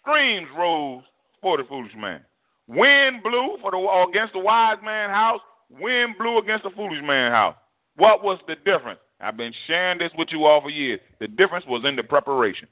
Streams 0.00 0.48
rose 0.56 1.02
for 1.40 1.56
the 1.56 1.64
foolish 1.64 1.94
man. 1.96 2.20
Wind 2.66 3.22
blew 3.22 3.56
for 3.60 3.70
the 3.70 4.06
against 4.10 4.32
the 4.32 4.40
wise 4.40 4.78
man's 4.84 5.12
house. 5.12 5.40
Wind 5.70 6.16
blew 6.18 6.38
against 6.38 6.64
the 6.64 6.70
foolish 6.70 7.02
man's 7.02 7.32
house. 7.32 7.56
What 7.96 8.24
was 8.24 8.38
the 8.48 8.56
difference? 8.56 9.00
I've 9.20 9.36
been 9.36 9.54
sharing 9.66 9.98
this 9.98 10.10
with 10.18 10.28
you 10.32 10.44
all 10.44 10.60
for 10.60 10.70
years. 10.70 11.00
The 11.20 11.28
difference 11.28 11.64
was 11.66 11.84
in 11.84 11.96
the 11.96 12.02
preparation. 12.02 12.68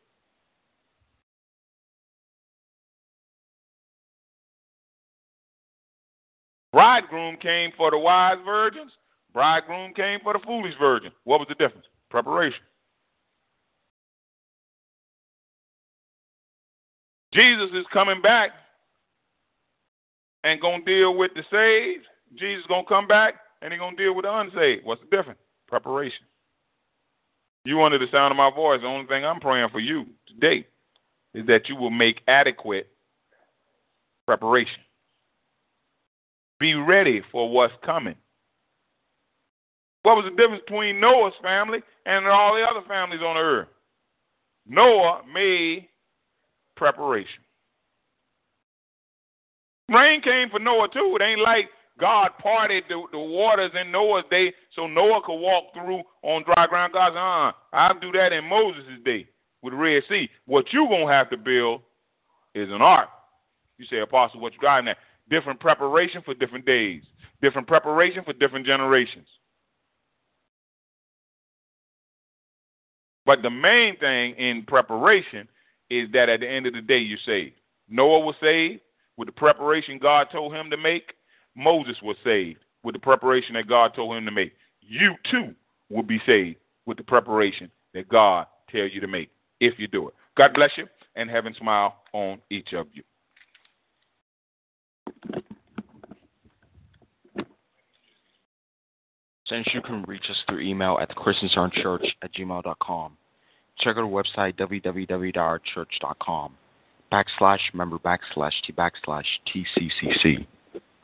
Bridegroom 6.72 7.36
came 7.36 7.70
for 7.76 7.90
the 7.90 7.98
wise 7.98 8.38
virgins. 8.44 8.92
Bridegroom 9.32 9.92
came 9.94 10.20
for 10.22 10.32
the 10.32 10.38
foolish 10.40 10.74
virgin. 10.78 11.12
What 11.24 11.38
was 11.38 11.48
the 11.48 11.54
difference? 11.54 11.86
Preparation. 12.10 12.60
Jesus 17.32 17.70
is 17.74 17.84
coming 17.92 18.20
back 18.20 18.50
and 20.44 20.60
going 20.60 20.84
to 20.84 20.98
deal 20.98 21.16
with 21.16 21.30
the 21.34 21.42
saved. 21.50 22.04
Jesus 22.38 22.62
is 22.62 22.66
going 22.68 22.84
to 22.84 22.88
come 22.88 23.06
back 23.06 23.34
and 23.62 23.72
he's 23.72 23.80
going 23.80 23.96
to 23.96 24.02
deal 24.02 24.14
with 24.14 24.24
the 24.24 24.38
unsaved. 24.38 24.84
What's 24.84 25.00
the 25.00 25.16
difference? 25.16 25.40
Preparation. 25.68 26.26
You 27.64 27.82
under 27.82 27.98
the 27.98 28.08
sound 28.10 28.32
of 28.32 28.36
my 28.36 28.50
voice. 28.50 28.80
The 28.80 28.86
only 28.86 29.06
thing 29.06 29.24
I'm 29.24 29.40
praying 29.40 29.68
for 29.70 29.78
you 29.78 30.06
today 30.26 30.66
is 31.32 31.46
that 31.46 31.68
you 31.68 31.76
will 31.76 31.90
make 31.90 32.20
adequate 32.26 32.88
preparation. 34.26 34.80
Be 36.62 36.74
ready 36.74 37.20
for 37.32 37.50
what's 37.50 37.74
coming. 37.84 38.14
What 40.04 40.14
was 40.14 40.26
the 40.26 40.30
difference 40.40 40.62
between 40.64 41.00
Noah's 41.00 41.32
family 41.42 41.80
and 42.06 42.24
all 42.28 42.54
the 42.54 42.62
other 42.62 42.86
families 42.86 43.20
on 43.20 43.36
earth? 43.36 43.66
Noah 44.64 45.22
made 45.34 45.88
preparation. 46.76 47.42
Rain 49.88 50.22
came 50.22 50.50
for 50.50 50.60
Noah 50.60 50.86
too. 50.92 51.18
It 51.20 51.24
ain't 51.24 51.40
like 51.40 51.68
God 51.98 52.30
parted 52.40 52.84
the, 52.88 53.02
the 53.10 53.18
waters 53.18 53.72
in 53.74 53.90
Noah's 53.90 54.22
day 54.30 54.54
so 54.76 54.86
Noah 54.86 55.20
could 55.26 55.40
walk 55.40 55.74
through 55.74 56.02
on 56.22 56.44
dry 56.44 56.68
ground. 56.68 56.92
God 56.92 57.10
said, 57.10 57.18
uh, 57.18 57.52
I'll 57.76 57.98
do 57.98 58.12
that 58.12 58.32
in 58.32 58.44
Moses' 58.44 58.84
day 59.04 59.26
with 59.62 59.72
the 59.72 59.78
Red 59.78 60.04
Sea. 60.08 60.30
What 60.46 60.72
you 60.72 60.86
going 60.86 61.08
to 61.08 61.12
have 61.12 61.28
to 61.30 61.36
build 61.36 61.80
is 62.54 62.68
an 62.70 62.82
ark. 62.82 63.08
You 63.78 63.86
say, 63.86 63.98
Apostle, 63.98 64.38
what 64.38 64.52
you 64.52 64.60
driving 64.60 64.86
at? 64.86 64.98
Different 65.30 65.60
preparation 65.60 66.22
for 66.22 66.34
different 66.34 66.66
days. 66.66 67.02
Different 67.40 67.66
preparation 67.66 68.22
for 68.24 68.32
different 68.32 68.66
generations. 68.66 69.26
But 73.24 73.42
the 73.42 73.50
main 73.50 73.96
thing 73.98 74.34
in 74.34 74.64
preparation 74.66 75.48
is 75.90 76.08
that 76.12 76.28
at 76.28 76.40
the 76.40 76.48
end 76.48 76.66
of 76.66 76.74
the 76.74 76.80
day, 76.80 76.98
you're 76.98 77.18
saved. 77.24 77.54
Noah 77.88 78.20
was 78.20 78.34
saved 78.40 78.80
with 79.16 79.28
the 79.28 79.32
preparation 79.32 79.98
God 79.98 80.28
told 80.32 80.54
him 80.54 80.70
to 80.70 80.76
make. 80.76 81.12
Moses 81.54 81.96
was 82.02 82.16
saved 82.24 82.58
with 82.82 82.94
the 82.94 82.98
preparation 82.98 83.54
that 83.54 83.68
God 83.68 83.94
told 83.94 84.16
him 84.16 84.24
to 84.24 84.30
make. 84.30 84.52
You 84.80 85.14
too 85.30 85.54
will 85.90 86.02
be 86.02 86.20
saved 86.26 86.56
with 86.86 86.96
the 86.96 87.04
preparation 87.04 87.70
that 87.94 88.08
God 88.08 88.46
tells 88.70 88.92
you 88.92 89.00
to 89.00 89.06
make 89.06 89.30
if 89.60 89.78
you 89.78 89.86
do 89.86 90.08
it. 90.08 90.14
God 90.36 90.54
bless 90.54 90.70
you 90.76 90.86
and 91.14 91.30
heaven 91.30 91.54
smile 91.58 91.98
on 92.12 92.40
each 92.50 92.72
of 92.72 92.86
you. 92.92 93.02
Since 99.48 99.66
you 99.74 99.82
can 99.82 100.04
reach 100.04 100.30
us 100.30 100.36
through 100.48 100.60
email 100.60 100.98
at 101.00 101.10
thechristiancenterchurch 101.10 102.06
at 102.22 102.32
gmail.com. 102.32 103.16
Check 103.78 103.96
out 103.96 104.04
our 104.04 104.08
website, 104.08 104.54
www.ourchurch.com, 104.56 106.54
backslash 107.10 107.74
member 107.74 107.98
backslash 107.98 108.52
T 108.66 108.72
backslash 108.72 109.26
TCCC. 109.48 110.46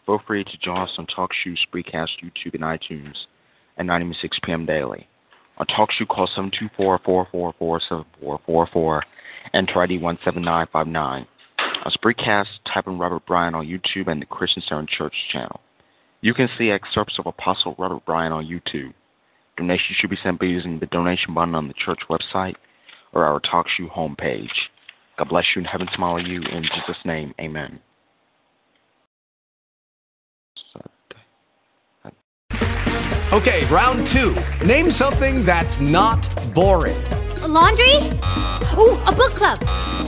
Feel 0.07 0.21
free 0.27 0.45
to 0.45 0.59
join 0.63 0.79
us 0.79 0.97
on 0.97 1.07
TalkShoe, 1.07 1.59
Spreecast, 1.69 2.23
YouTube, 2.23 2.55
and 2.55 2.63
iTunes 2.63 3.27
at 3.77 3.85
9 3.85 4.01
a.m. 4.01 4.15
6 4.19 4.39
p.m. 4.45 4.65
daily. 4.65 5.07
On 5.59 5.67
TalkShoe, 5.67 6.09
call 6.09 6.27
724-444-7444, 6.79 9.03
enter 9.53 9.83
ID 9.83 9.99
17959. 9.99 11.27
A 11.85 11.91
Spreecast, 11.91 12.47
type 12.73 12.87
in 12.87 12.99
Robert 12.99 13.25
Bryan 13.27 13.55
on 13.55 13.67
YouTube 13.67 14.09
and 14.09 14.21
the 14.21 14.27
Christian 14.27 14.63
Center 14.69 14.87
Church 14.87 15.15
channel. 15.33 15.61
You 16.21 16.35
can 16.35 16.49
see 16.59 16.71
excerpts 16.71 17.19
of 17.19 17.27
Apostle 17.27 17.77
Robert 17.79 18.05
Bryan 18.05 18.33
on 18.33 18.47
YouTube. 18.47 18.93
Donations 19.57 19.97
should 20.01 20.11
be 20.11 20.19
sent 20.23 20.41
by 20.41 20.47
using 20.47 20.79
the 20.79 20.87
donation 20.87 21.35
button 21.35 21.55
on 21.55 21.69
the 21.69 21.75
church 21.75 22.01
website 22.11 22.57
or 23.13 23.25
our 23.25 23.41
TalkShoe 23.41 23.91
homepage. 23.91 24.51
God 25.17 25.29
bless 25.29 25.45
you 25.55 25.61
and 25.61 25.67
heaven 25.67 25.89
smile 25.95 26.15
on 26.15 26.27
you. 26.27 26.43
In 26.43 26.63
Jesus' 26.63 27.05
name, 27.05 27.35
amen. 27.41 27.81
Okay, 33.31 33.67
round 33.67 34.07
two. 34.07 34.35
Name 34.65 34.91
something 34.91 35.45
that's 35.45 35.81
not 35.81 36.27
boring. 36.55 36.97
A 37.43 37.49
laundry? 37.49 37.93
Ooh, 38.79 38.97
a 39.07 39.15
book 39.15 39.33
club. 39.33 40.08